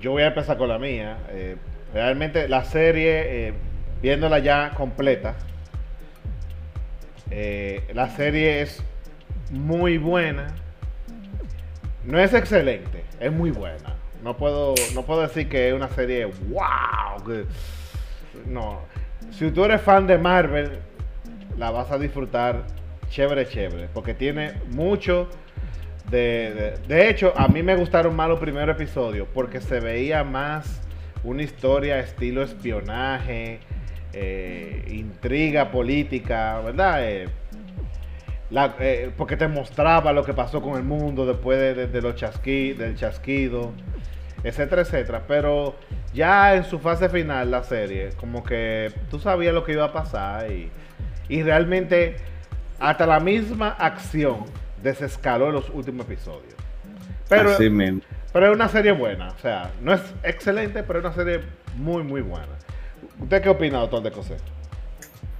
yo 0.00 0.12
voy 0.12 0.22
a 0.22 0.28
empezar 0.28 0.56
con 0.56 0.68
la 0.68 0.78
mía. 0.78 1.18
Realmente 1.94 2.48
la 2.48 2.64
serie, 2.64 3.48
eh, 3.48 3.54
viéndola 4.02 4.40
ya 4.40 4.72
completa, 4.76 5.36
eh, 7.30 7.88
la 7.94 8.08
serie 8.08 8.62
es 8.62 8.82
muy 9.52 9.96
buena. 9.96 10.48
No 12.06 12.18
es 12.18 12.34
excelente, 12.34 13.04
es 13.20 13.32
muy 13.32 13.50
buena. 13.50 13.96
No 14.22 14.36
puedo, 14.36 14.74
no 14.94 15.02
puedo 15.04 15.22
decir 15.22 15.48
que 15.48 15.68
es 15.68 15.74
una 15.74 15.88
serie 15.88 16.26
wow. 16.26 17.44
No. 18.46 18.80
Si 19.30 19.50
tú 19.50 19.64
eres 19.64 19.80
fan 19.80 20.06
de 20.06 20.18
Marvel, 20.18 20.78
la 21.56 21.70
vas 21.70 21.90
a 21.90 21.98
disfrutar 21.98 22.64
chévere, 23.08 23.46
chévere. 23.46 23.88
Porque 23.92 24.14
tiene 24.14 24.54
mucho 24.70 25.28
de, 26.10 26.78
de, 26.86 27.08
hecho, 27.08 27.32
a 27.36 27.48
mí 27.48 27.62
me 27.62 27.76
gustaron 27.76 28.14
más 28.14 28.28
los 28.28 28.38
primeros 28.38 28.76
episodios 28.76 29.26
porque 29.32 29.60
se 29.60 29.80
veía 29.80 30.22
más 30.22 30.82
una 31.22 31.42
historia 31.42 31.98
estilo 31.98 32.42
espionaje, 32.42 33.60
eh, 34.12 34.84
intriga 34.90 35.70
política, 35.70 36.60
¿verdad? 36.60 37.04
Eh, 37.08 37.28
eh, 38.50 39.10
porque 39.16 39.36
te 39.36 39.48
mostraba 39.48 40.12
lo 40.12 40.24
que 40.24 40.32
pasó 40.32 40.60
con 40.60 40.76
el 40.76 40.84
mundo 40.84 41.26
después 41.26 41.58
de, 41.76 42.02
los 42.02 42.14
chasqui, 42.14 42.72
del 42.72 42.96
chasquido, 42.96 43.72
etcétera, 44.42 44.82
etcétera. 44.82 45.22
Pero 45.26 45.74
ya 46.12 46.54
en 46.54 46.64
su 46.64 46.78
fase 46.78 47.08
final, 47.08 47.50
la 47.50 47.62
serie, 47.62 48.10
como 48.18 48.44
que 48.44 48.92
tú 49.10 49.18
sabías 49.18 49.54
lo 49.54 49.64
que 49.64 49.72
iba 49.72 49.84
a 49.84 49.92
pasar 49.92 50.50
y, 50.50 50.70
y 51.28 51.42
realmente 51.42 52.16
hasta 52.78 53.06
la 53.06 53.20
misma 53.20 53.68
acción 53.68 54.44
desescaló 54.82 55.48
en 55.48 55.54
los 55.54 55.70
últimos 55.70 56.06
episodios. 56.06 56.54
Pero, 57.28 57.50
Así 57.50 57.70
mismo. 57.70 58.02
Pero 58.32 58.46
es 58.46 58.54
una 58.54 58.68
serie 58.68 58.92
buena. 58.92 59.28
O 59.28 59.38
sea, 59.38 59.70
no 59.80 59.92
es 59.92 60.02
excelente, 60.22 60.82
pero 60.82 60.98
es 60.98 61.04
una 61.04 61.14
serie 61.14 61.40
muy, 61.76 62.02
muy 62.02 62.20
buena. 62.20 62.48
¿Usted 63.20 63.42
qué 63.42 63.48
opina, 63.48 63.78
doctor 63.78 64.02
de 64.02 64.10
Cosé? 64.10 64.36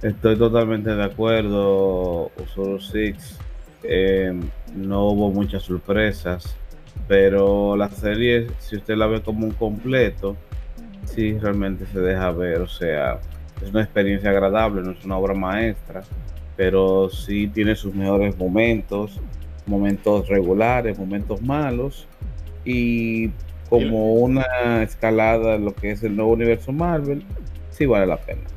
Estoy 0.05 0.37
totalmente 0.37 0.93
de 0.93 1.03
acuerdo, 1.03 2.29
Usual 2.39 2.79
Six. 2.79 3.39
Eh, 3.81 4.39
no 4.75 5.05
hubo 5.07 5.31
muchas 5.31 5.63
sorpresas, 5.63 6.55
pero 7.07 7.75
la 7.75 7.89
serie, 7.89 8.45
si 8.59 8.75
usted 8.75 8.97
la 8.97 9.07
ve 9.07 9.23
como 9.23 9.47
un 9.47 9.53
completo, 9.53 10.35
sí 11.05 11.35
realmente 11.39 11.87
se 11.87 12.01
deja 12.01 12.29
ver. 12.29 12.61
O 12.61 12.67
sea, 12.67 13.19
es 13.59 13.71
una 13.71 13.81
experiencia 13.81 14.29
agradable, 14.29 14.83
no 14.83 14.91
es 14.91 15.03
una 15.03 15.17
obra 15.17 15.33
maestra, 15.33 16.03
pero 16.55 17.09
sí 17.09 17.47
tiene 17.47 17.73
sus 17.75 17.95
mejores 17.95 18.37
momentos, 18.37 19.19
momentos 19.65 20.27
regulares, 20.27 20.99
momentos 20.99 21.41
malos 21.41 22.07
y 22.63 23.31
como 23.69 24.13
una 24.13 24.83
escalada 24.83 25.55
en 25.55 25.65
lo 25.65 25.73
que 25.73 25.89
es 25.89 26.03
el 26.03 26.15
nuevo 26.15 26.33
universo 26.33 26.71
Marvel, 26.71 27.23
sí 27.71 27.87
vale 27.87 28.05
la 28.05 28.17
pena. 28.17 28.54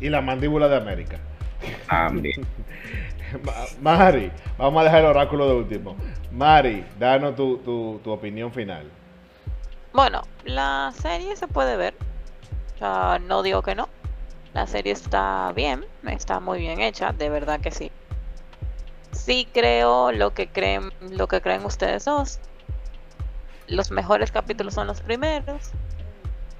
Y 0.00 0.08
la 0.08 0.20
mandíbula 0.20 0.68
de 0.68 0.76
América. 0.76 1.18
También. 1.88 2.46
Mari, 3.80 4.32
vamos 4.58 4.80
a 4.80 4.84
dejar 4.84 5.00
el 5.00 5.06
oráculo 5.06 5.48
de 5.48 5.54
último. 5.54 5.96
Mari, 6.32 6.84
danos 6.98 7.36
tu, 7.36 7.58
tu, 7.58 8.10
opinión 8.10 8.52
final. 8.52 8.84
Bueno, 9.92 10.22
la 10.44 10.92
serie 10.96 11.36
se 11.36 11.46
puede 11.46 11.76
ver. 11.76 11.94
no 12.80 13.42
digo 13.42 13.62
que 13.62 13.74
no. 13.74 13.88
La 14.54 14.66
serie 14.66 14.92
está 14.92 15.52
bien, 15.54 15.84
está 16.08 16.40
muy 16.40 16.58
bien 16.58 16.80
hecha, 16.80 17.12
de 17.12 17.28
verdad 17.28 17.60
que 17.60 17.70
sí. 17.70 17.92
Sí 19.12 19.46
creo 19.52 20.12
lo 20.12 20.34
que 20.34 20.48
creen, 20.48 20.90
lo 21.10 21.28
que 21.28 21.40
creen 21.40 21.64
ustedes 21.64 22.04
dos 22.04 22.40
los 23.70 23.90
mejores 23.90 24.30
capítulos 24.32 24.74
son 24.74 24.86
los 24.86 25.00
primeros 25.00 25.70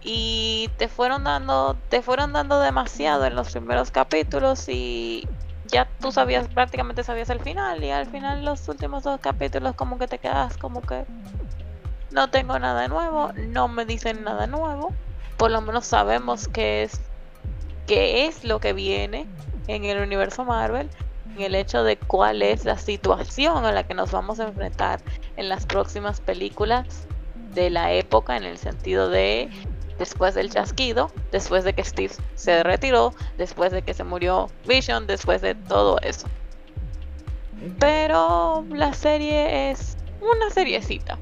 y 0.02 0.70
te 0.78 0.88
fueron 0.88 1.24
dando 1.24 1.76
te 1.88 2.02
fueron 2.02 2.32
dando 2.32 2.60
demasiado 2.60 3.24
en 3.26 3.34
los 3.34 3.50
primeros 3.50 3.90
capítulos 3.90 4.68
y 4.68 5.28
ya 5.64 5.88
tú 6.00 6.10
sabías 6.10 6.48
prácticamente 6.48 7.04
sabías 7.04 7.30
el 7.30 7.40
final 7.40 7.84
y 7.84 7.90
al 7.90 8.06
final 8.06 8.44
los 8.44 8.66
últimos 8.68 9.02
dos 9.02 9.20
capítulos 9.20 9.74
como 9.74 9.98
que 9.98 10.06
te 10.06 10.18
quedas 10.18 10.56
como 10.56 10.80
que 10.80 11.04
no 12.10 12.30
tengo 12.30 12.58
nada 12.58 12.88
nuevo 12.88 13.30
no 13.48 13.68
me 13.68 13.84
dicen 13.84 14.24
nada 14.24 14.46
nuevo. 14.46 14.92
Por 15.36 15.50
lo 15.50 15.60
menos 15.60 15.86
sabemos 15.86 16.48
qué 16.48 16.82
es 16.82 17.00
qué 17.86 18.26
es 18.26 18.44
lo 18.44 18.60
que 18.60 18.72
viene 18.72 19.26
en 19.66 19.84
el 19.84 20.02
universo 20.02 20.44
Marvel 20.44 20.90
en 21.36 21.42
el 21.42 21.54
hecho 21.54 21.84
de 21.84 21.96
cuál 21.96 22.42
es 22.42 22.64
la 22.64 22.76
situación 22.76 23.64
a 23.64 23.72
la 23.72 23.84
que 23.84 23.94
nos 23.94 24.10
vamos 24.10 24.40
a 24.40 24.48
enfrentar 24.48 25.00
en 25.36 25.48
las 25.48 25.66
próximas 25.66 26.20
películas 26.20 27.06
de 27.54 27.70
la 27.70 27.92
época 27.92 28.36
en 28.36 28.44
el 28.44 28.58
sentido 28.58 29.08
de 29.08 29.50
después 30.00 30.34
del 30.34 30.50
chasquido, 30.50 31.12
después 31.30 31.62
de 31.62 31.72
que 31.72 31.84
Steve 31.84 32.14
se 32.34 32.64
retiró, 32.64 33.14
después 33.38 33.70
de 33.70 33.82
que 33.82 33.94
se 33.94 34.02
murió 34.02 34.48
Vision, 34.66 35.06
después 35.06 35.40
de 35.42 35.54
todo 35.54 36.00
eso. 36.00 36.26
Pero 37.78 38.64
la 38.70 38.92
serie 38.92 39.70
es 39.70 39.96
una 40.20 40.50
seriecita, 40.50 41.16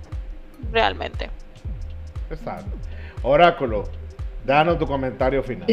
realmente. 0.73 1.29
Exacto. 2.31 2.75
Oráculo, 3.23 3.85
danos 4.47 4.79
tu 4.79 4.87
comentario 4.87 5.43
final. 5.43 5.67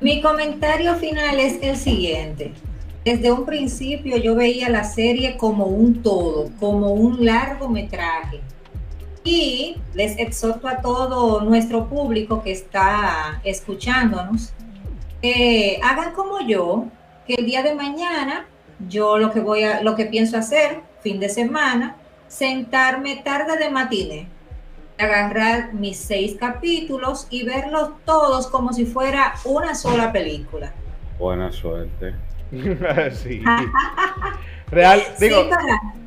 Mi 0.00 0.20
comentario 0.20 0.94
final 0.94 1.40
es 1.40 1.60
el 1.62 1.76
siguiente 1.76 2.52
desde 3.04 3.30
un 3.30 3.44
principio 3.44 4.16
yo 4.16 4.34
veía 4.34 4.70
la 4.70 4.82
serie 4.82 5.36
como 5.36 5.66
un 5.66 6.02
todo, 6.02 6.50
como 6.58 6.92
un 6.92 7.22
largometraje. 7.22 8.40
Y 9.24 9.78
les 9.94 10.18
exhorto 10.18 10.68
a 10.68 10.82
todo 10.82 11.40
nuestro 11.40 11.88
público 11.88 12.42
que 12.42 12.52
está 12.52 13.40
escuchándonos, 13.42 14.52
que 15.22 15.80
hagan 15.82 16.12
como 16.12 16.46
yo, 16.46 16.84
que 17.26 17.34
el 17.34 17.46
día 17.46 17.62
de 17.62 17.74
mañana 17.74 18.46
yo 18.88 19.18
lo 19.18 19.32
que 19.32 19.40
voy 19.40 19.64
a, 19.64 19.82
lo 19.82 19.94
que 19.94 20.06
pienso 20.06 20.36
hacer, 20.36 20.80
fin 21.00 21.20
de 21.20 21.28
semana, 21.28 21.96
sentarme 22.28 23.16
tarde 23.24 23.56
de 23.56 23.70
matine, 23.70 24.28
agarrar 24.98 25.72
mis 25.74 25.98
seis 25.98 26.36
capítulos 26.38 27.26
y 27.30 27.44
verlos 27.44 27.90
todos 28.04 28.46
como 28.48 28.72
si 28.72 28.84
fuera 28.84 29.34
una 29.44 29.74
sola 29.74 30.12
película. 30.12 30.72
Buena 31.18 31.50
suerte. 31.52 32.14
sí. 33.12 33.42
Real, 34.74 35.02
digo. 35.18 35.48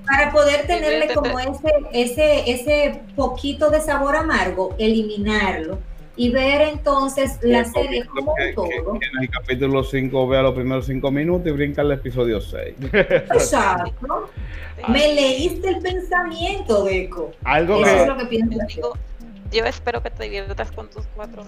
para, 0.05 0.31
poder 0.31 0.67
tenerle 0.67 1.13
como 1.13 1.39
ese, 1.39 1.71
ese, 1.91 2.51
ese 2.51 3.01
poquito 3.15 3.69
de 3.69 3.81
sabor 3.81 4.15
amargo, 4.15 4.75
eliminarlo 4.77 5.79
y 6.17 6.31
ver 6.31 6.61
entonces 6.61 7.37
la 7.43 7.63
serie 7.63 8.03
como 8.05 8.33
un 8.33 8.55
todo. 8.55 8.95
en 8.95 9.23
el 9.23 9.29
capítulo 9.29 9.83
5 9.83 10.27
vea 10.27 10.41
los 10.41 10.55
primeros 10.55 10.87
5 10.87 11.11
minutos 11.11 11.47
y 11.47 11.51
brinca 11.51 11.83
al 11.83 11.91
episodio 11.91 12.41
6. 12.41 12.75
Exacto. 12.91 14.29
Me 14.87 15.13
leíste 15.13 15.69
el 15.69 15.79
pensamiento, 15.79 16.83
Deco. 16.83 17.31
Algo 17.43 17.85
Eso 17.85 17.95
es 17.95 18.07
lo 18.07 18.17
que 18.17 18.25
pienso. 18.25 18.97
Yo 19.51 19.65
espero 19.65 20.01
que 20.01 20.09
te 20.09 20.23
diviertas 20.23 20.71
con 20.71 20.89
tus 20.89 21.05
cuatro. 21.15 21.43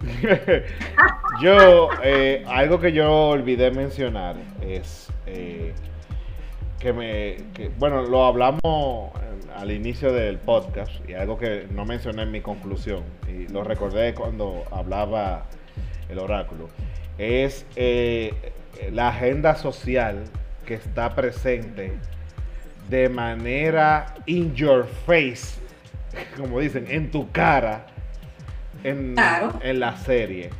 yo, 1.42 1.88
eh, 2.02 2.44
algo 2.46 2.78
que 2.78 2.92
yo 2.92 3.10
olvidé 3.30 3.70
mencionar 3.70 4.36
es 4.60 5.08
eh, 5.26 5.72
que 6.78 6.92
me, 6.92 7.36
que, 7.54 7.70
bueno, 7.78 8.02
lo 8.02 8.24
hablamos 8.24 9.12
al 9.56 9.70
inicio 9.70 10.12
del 10.12 10.38
podcast 10.38 10.90
y 11.08 11.14
algo 11.14 11.38
que 11.38 11.66
no 11.70 11.84
mencioné 11.84 12.22
en 12.22 12.30
mi 12.30 12.40
conclusión 12.40 13.02
y 13.28 13.48
lo 13.48 13.64
recordé 13.64 14.14
cuando 14.14 14.64
hablaba 14.70 15.46
el 16.08 16.18
oráculo, 16.18 16.68
es 17.18 17.66
eh, 17.76 18.32
la 18.92 19.08
agenda 19.08 19.56
social 19.56 20.24
que 20.64 20.74
está 20.74 21.14
presente 21.14 21.92
de 22.88 23.08
manera 23.08 24.14
in 24.26 24.54
your 24.54 24.86
face, 25.06 25.58
como 26.36 26.60
dicen, 26.60 26.86
en 26.88 27.10
tu 27.10 27.30
cara, 27.32 27.86
en, 28.84 29.16
en 29.62 29.80
la 29.80 29.96
serie. 29.96 30.50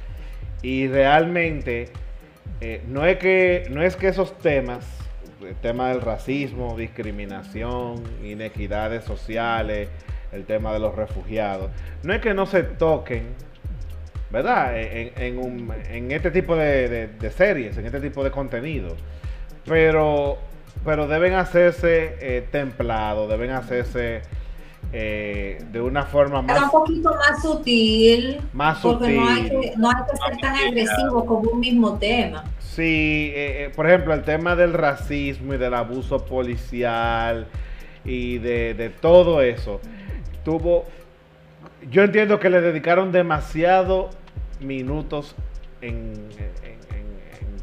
Y 0.63 0.89
realmente 0.89 1.91
eh, 2.61 2.83
no, 2.89 3.07
es 3.07 3.19
que, 3.19 3.67
no 3.71 3.83
es 3.83 3.95
que 3.95 4.09
esos 4.09 4.37
temas 4.39 4.85
el 5.47 5.55
tema 5.57 5.91
del 5.91 6.01
racismo, 6.01 6.77
discriminación, 6.77 8.03
inequidades 8.23 9.05
sociales, 9.05 9.89
el 10.33 10.45
tema 10.45 10.73
de 10.73 10.81
los 10.81 10.95
refugiados. 10.95 11.71
No 12.03 12.13
es 12.13 12.21
que 12.21 12.35
no 12.35 12.47
se 12.47 12.63
toquen, 12.63 13.35
¿verdad? 14.31 14.73
En, 14.77 16.11
este 16.11 16.31
tipo 16.31 16.57
de, 16.57 17.33
series, 17.37 17.77
en 17.79 17.87
este 17.87 18.01
tipo 18.01 18.25
de 18.25 18.31
contenido. 18.31 18.97
Pero, 19.65 20.39
pero 20.85 21.07
deben 21.07 21.35
hacerse 21.35 22.17
eh, 22.21 22.47
templados, 22.51 23.29
deben 23.29 23.51
hacerse 23.51 24.23
eh, 24.93 25.63
de 25.71 25.81
una 25.81 26.05
forma 26.05 26.41
más... 26.41 26.63
un 26.63 26.71
poquito 26.71 27.11
más 27.15 27.43
sutil. 27.43 28.41
Más 28.53 28.79
porque 28.79 29.13
No 29.13 29.29
hay 29.29 29.43
que, 29.49 29.73
no 29.77 29.91
hay 29.91 29.97
que 30.11 30.17
ser 30.17 30.37
tan 30.41 30.57
agresivo 30.57 31.27
con 31.27 31.47
un 31.47 31.61
mismo 31.61 31.99
tema. 31.99 32.45
Sí, 32.59 33.33
eh, 33.35 33.65
eh, 33.65 33.73
por 33.75 33.87
ejemplo, 33.87 34.15
el 34.15 34.23
tema 34.23 34.57
del 34.57 34.73
racismo 34.73 35.55
y 35.55 35.59
del 35.59 35.75
abuso 35.75 36.25
policial 36.25 37.47
y 38.05 38.39
de, 38.39 38.93
todo 39.01 39.43
eso, 39.43 39.81
tuvo, 40.45 40.87
yo 41.91 42.05
entiendo 42.05 42.41
que 42.41 42.49
le 42.49 42.61
dedicaron 42.61 43.13
demasiado 43.13 44.09
minutos 44.61 45.35
en, 45.83 46.29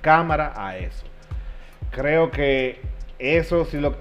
cámara 0.01 0.53
a 0.55 0.77
eso. 0.77 1.05
Creo 1.89 2.29
que 2.29 2.79
eso 3.19 3.65
sí 3.65 3.77
lo, 3.77 3.95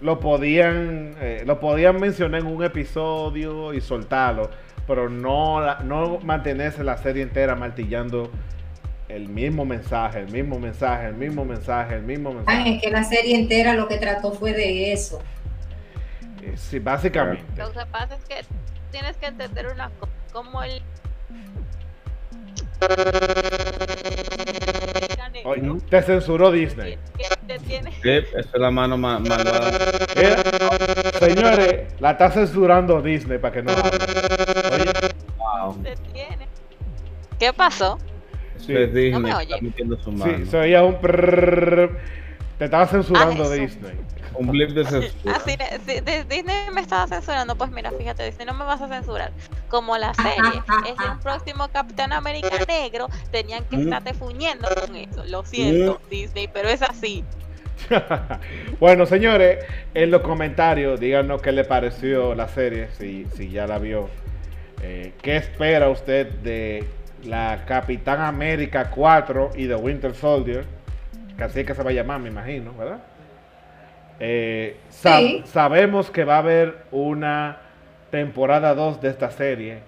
lo, 0.00 0.20
podían 0.20 1.14
eh, 1.20 1.42
lo 1.46 1.60
podían 1.60 2.00
mencionar 2.00 2.40
en 2.40 2.46
un 2.46 2.64
episodio 2.64 3.74
y 3.74 3.80
soltarlo, 3.80 4.50
pero 4.86 5.08
no, 5.08 5.80
no 5.82 6.18
mantenerse 6.20 6.82
la 6.82 6.96
serie 6.96 7.22
entera 7.22 7.54
martillando 7.54 8.30
el 9.08 9.28
mismo 9.28 9.64
mensaje, 9.64 10.20
el 10.20 10.30
mismo 10.30 10.58
mensaje, 10.58 11.06
el 11.06 11.14
mismo 11.14 11.44
mensaje, 11.44 11.94
el 11.94 12.02
mismo 12.02 12.32
mensaje. 12.32 12.74
es 12.74 12.82
que 12.82 12.90
la 12.90 13.04
serie 13.04 13.36
entera 13.36 13.74
lo 13.74 13.88
que 13.88 13.96
trató 13.98 14.32
fue 14.32 14.52
de 14.52 14.92
eso. 14.92 15.20
Eh, 16.42 16.54
sí, 16.56 16.78
básicamente. 16.78 17.44
Lo 17.56 17.72
que 17.72 17.86
pasa 17.90 18.14
es 18.14 18.24
que 18.24 18.44
tienes 18.90 19.16
que 19.16 19.26
entender 19.26 19.66
una 19.72 19.90
cosa, 19.98 20.12
como 20.32 20.62
el... 20.62 20.82
te 25.88 26.02
censuró 26.02 26.50
Disney. 26.50 26.98
Sí, 28.02 28.10
esa 28.10 28.38
es 28.38 28.54
la 28.54 28.70
mano 28.70 28.96
más 28.98 29.20
malvada. 29.20 29.72
Señores, 31.18 31.94
la 32.00 32.12
está 32.12 32.30
censurando 32.30 33.00
Disney 33.02 33.38
para 33.38 33.54
que 33.54 33.62
no 33.62 33.72
hable. 33.72 33.98
Oye. 34.72 34.92
Wow. 35.38 35.82
¿Qué 37.38 37.52
pasó? 37.52 37.98
Sí. 38.58 38.74
no 39.12 39.20
me 39.20 39.34
oye. 39.34 39.58
Sí, 39.60 40.46
se 40.46 40.56
oía 40.58 40.82
un 40.82 40.98
Te 42.58 42.64
estaba 42.64 42.86
censurando 42.86 43.44
ah, 43.44 43.50
Disney. 43.50 43.92
Un 44.34 44.48
blip 44.48 44.70
de 44.70 44.84
censura. 44.84 45.36
Ah, 45.36 45.42
Disney 46.28 46.70
me 46.72 46.80
estaba 46.80 47.06
censurando. 47.06 47.56
Pues 47.56 47.70
mira, 47.70 47.92
fíjate, 47.92 48.24
Disney 48.24 48.46
no 48.46 48.54
me 48.54 48.64
vas 48.64 48.82
a 48.82 48.88
censurar. 48.88 49.32
Como 49.68 49.96
la 49.96 50.12
serie 50.14 50.62
es 50.86 50.96
el 51.04 51.18
próximo 51.22 51.68
Capitán 51.68 52.12
América 52.12 52.50
negro, 52.66 53.08
tenían 53.30 53.64
que 53.64 53.76
mm. 53.76 53.80
estarte 53.82 54.14
fuñendo 54.14 54.68
con 54.74 54.96
eso. 54.96 55.24
Lo 55.26 55.44
siento, 55.44 56.00
mm. 56.04 56.10
Disney, 56.10 56.48
pero 56.52 56.68
es 56.68 56.82
así. 56.82 57.24
bueno, 58.80 59.06
señores, 59.06 59.64
en 59.94 60.10
los 60.10 60.22
comentarios 60.22 60.98
díganos 60.98 61.40
qué 61.40 61.52
le 61.52 61.64
pareció 61.64 62.34
la 62.34 62.48
serie, 62.48 62.88
si, 62.98 63.26
si 63.36 63.50
ya 63.50 63.68
la 63.68 63.78
vio. 63.78 64.08
Eh, 64.82 65.12
¿Qué 65.22 65.36
espera 65.36 65.88
usted 65.88 66.28
de 66.40 66.84
la 67.24 67.64
Capitán 67.66 68.20
América 68.20 68.90
4 68.90 69.50
y 69.56 69.66
The 69.66 69.76
Winter 69.76 70.14
Soldier, 70.14 70.64
que 71.38 71.44
así 71.44 71.60
es 71.60 71.66
que 71.66 71.74
se 71.74 71.82
va 71.84 71.90
a 71.90 71.94
llamar, 71.94 72.20
me 72.20 72.28
imagino, 72.28 72.74
¿verdad? 72.74 72.98
Eh, 74.18 74.76
sabemos 75.44 76.10
que 76.10 76.24
va 76.24 76.34
a 76.34 76.38
haber 76.38 76.78
una 76.90 77.58
temporada 78.10 78.74
2 78.74 79.00
de 79.00 79.08
esta 79.08 79.30
serie. 79.30 79.78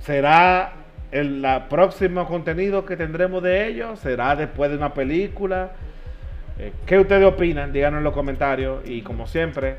¿Será 0.00 0.72
el 1.12 1.42
la 1.42 1.68
próximo 1.68 2.26
contenido 2.26 2.86
que 2.86 2.96
tendremos 2.96 3.42
de 3.42 3.66
ellos? 3.66 3.98
¿Será 3.98 4.34
después 4.34 4.70
de 4.70 4.78
una 4.78 4.94
película? 4.94 5.72
Eh, 6.58 6.72
¿Qué 6.86 6.98
ustedes 6.98 7.26
opinan? 7.26 7.72
Díganos 7.72 7.98
en 7.98 8.04
los 8.04 8.14
comentarios. 8.14 8.80
Y 8.86 9.02
como 9.02 9.26
siempre, 9.26 9.76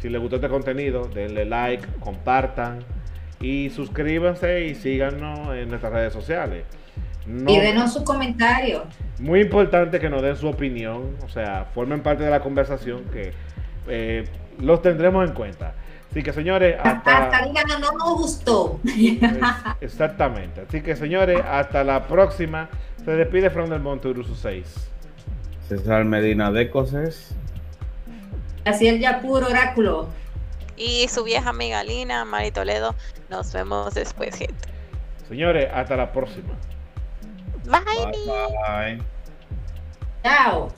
si 0.00 0.10
les 0.10 0.20
gustó 0.20 0.36
este 0.36 0.50
contenido, 0.50 1.08
denle 1.08 1.46
like, 1.46 1.86
compartan 2.00 2.80
y 3.40 3.70
suscríbanse 3.70 4.66
y 4.66 4.74
síganos 4.74 5.54
en 5.54 5.70
nuestras 5.70 5.94
redes 5.94 6.12
sociales. 6.12 6.64
Y 7.26 7.60
denos 7.60 7.92
su 7.92 8.04
comentario. 8.04 8.84
Muy 9.18 9.40
importante 9.40 10.00
que 10.00 10.08
nos 10.10 10.22
den 10.22 10.36
su 10.36 10.48
opinión, 10.48 11.16
o 11.24 11.28
sea, 11.28 11.66
formen 11.74 12.02
parte 12.02 12.24
de 12.24 12.30
la 12.30 12.40
conversación 12.40 13.04
que 13.12 13.32
eh, 13.88 14.24
los 14.58 14.82
tendremos 14.82 15.28
en 15.28 15.34
cuenta. 15.34 15.74
Así 16.10 16.22
que 16.22 16.32
señores, 16.32 16.76
hasta... 16.82 17.24
hasta 17.24 17.46
díganos, 17.46 17.80
no 17.80 17.92
nos 17.92 18.14
gustó. 18.18 18.80
exactamente. 19.80 20.62
Así 20.68 20.82
que 20.82 20.94
señores, 20.94 21.40
hasta 21.48 21.84
la 21.84 22.06
próxima. 22.06 22.68
Se 23.04 23.12
despide 23.12 23.50
From 23.50 23.70
del 23.70 23.80
Monte 23.80 24.12
6. 24.14 24.90
César 25.68 26.04
Medina 26.04 26.52
de 26.52 26.70
Coses. 26.70 27.34
Así 28.64 28.86
el 28.86 29.00
ya 29.00 29.20
puro 29.20 29.46
oráculo 29.48 30.08
y 30.76 31.08
su 31.08 31.24
vieja 31.24 31.50
amiga 31.50 31.84
Lina, 31.84 32.24
Mari 32.24 32.50
Toledo. 32.50 32.94
Nos 33.28 33.52
vemos 33.52 33.94
después, 33.94 34.36
gente. 34.36 34.68
Señores, 35.28 35.68
hasta 35.72 35.96
la 35.96 36.12
próxima. 36.12 36.54
Bye! 37.64 37.80
Bye! 37.84 38.48
Bye. 38.66 39.00
Ciao! 40.24 40.72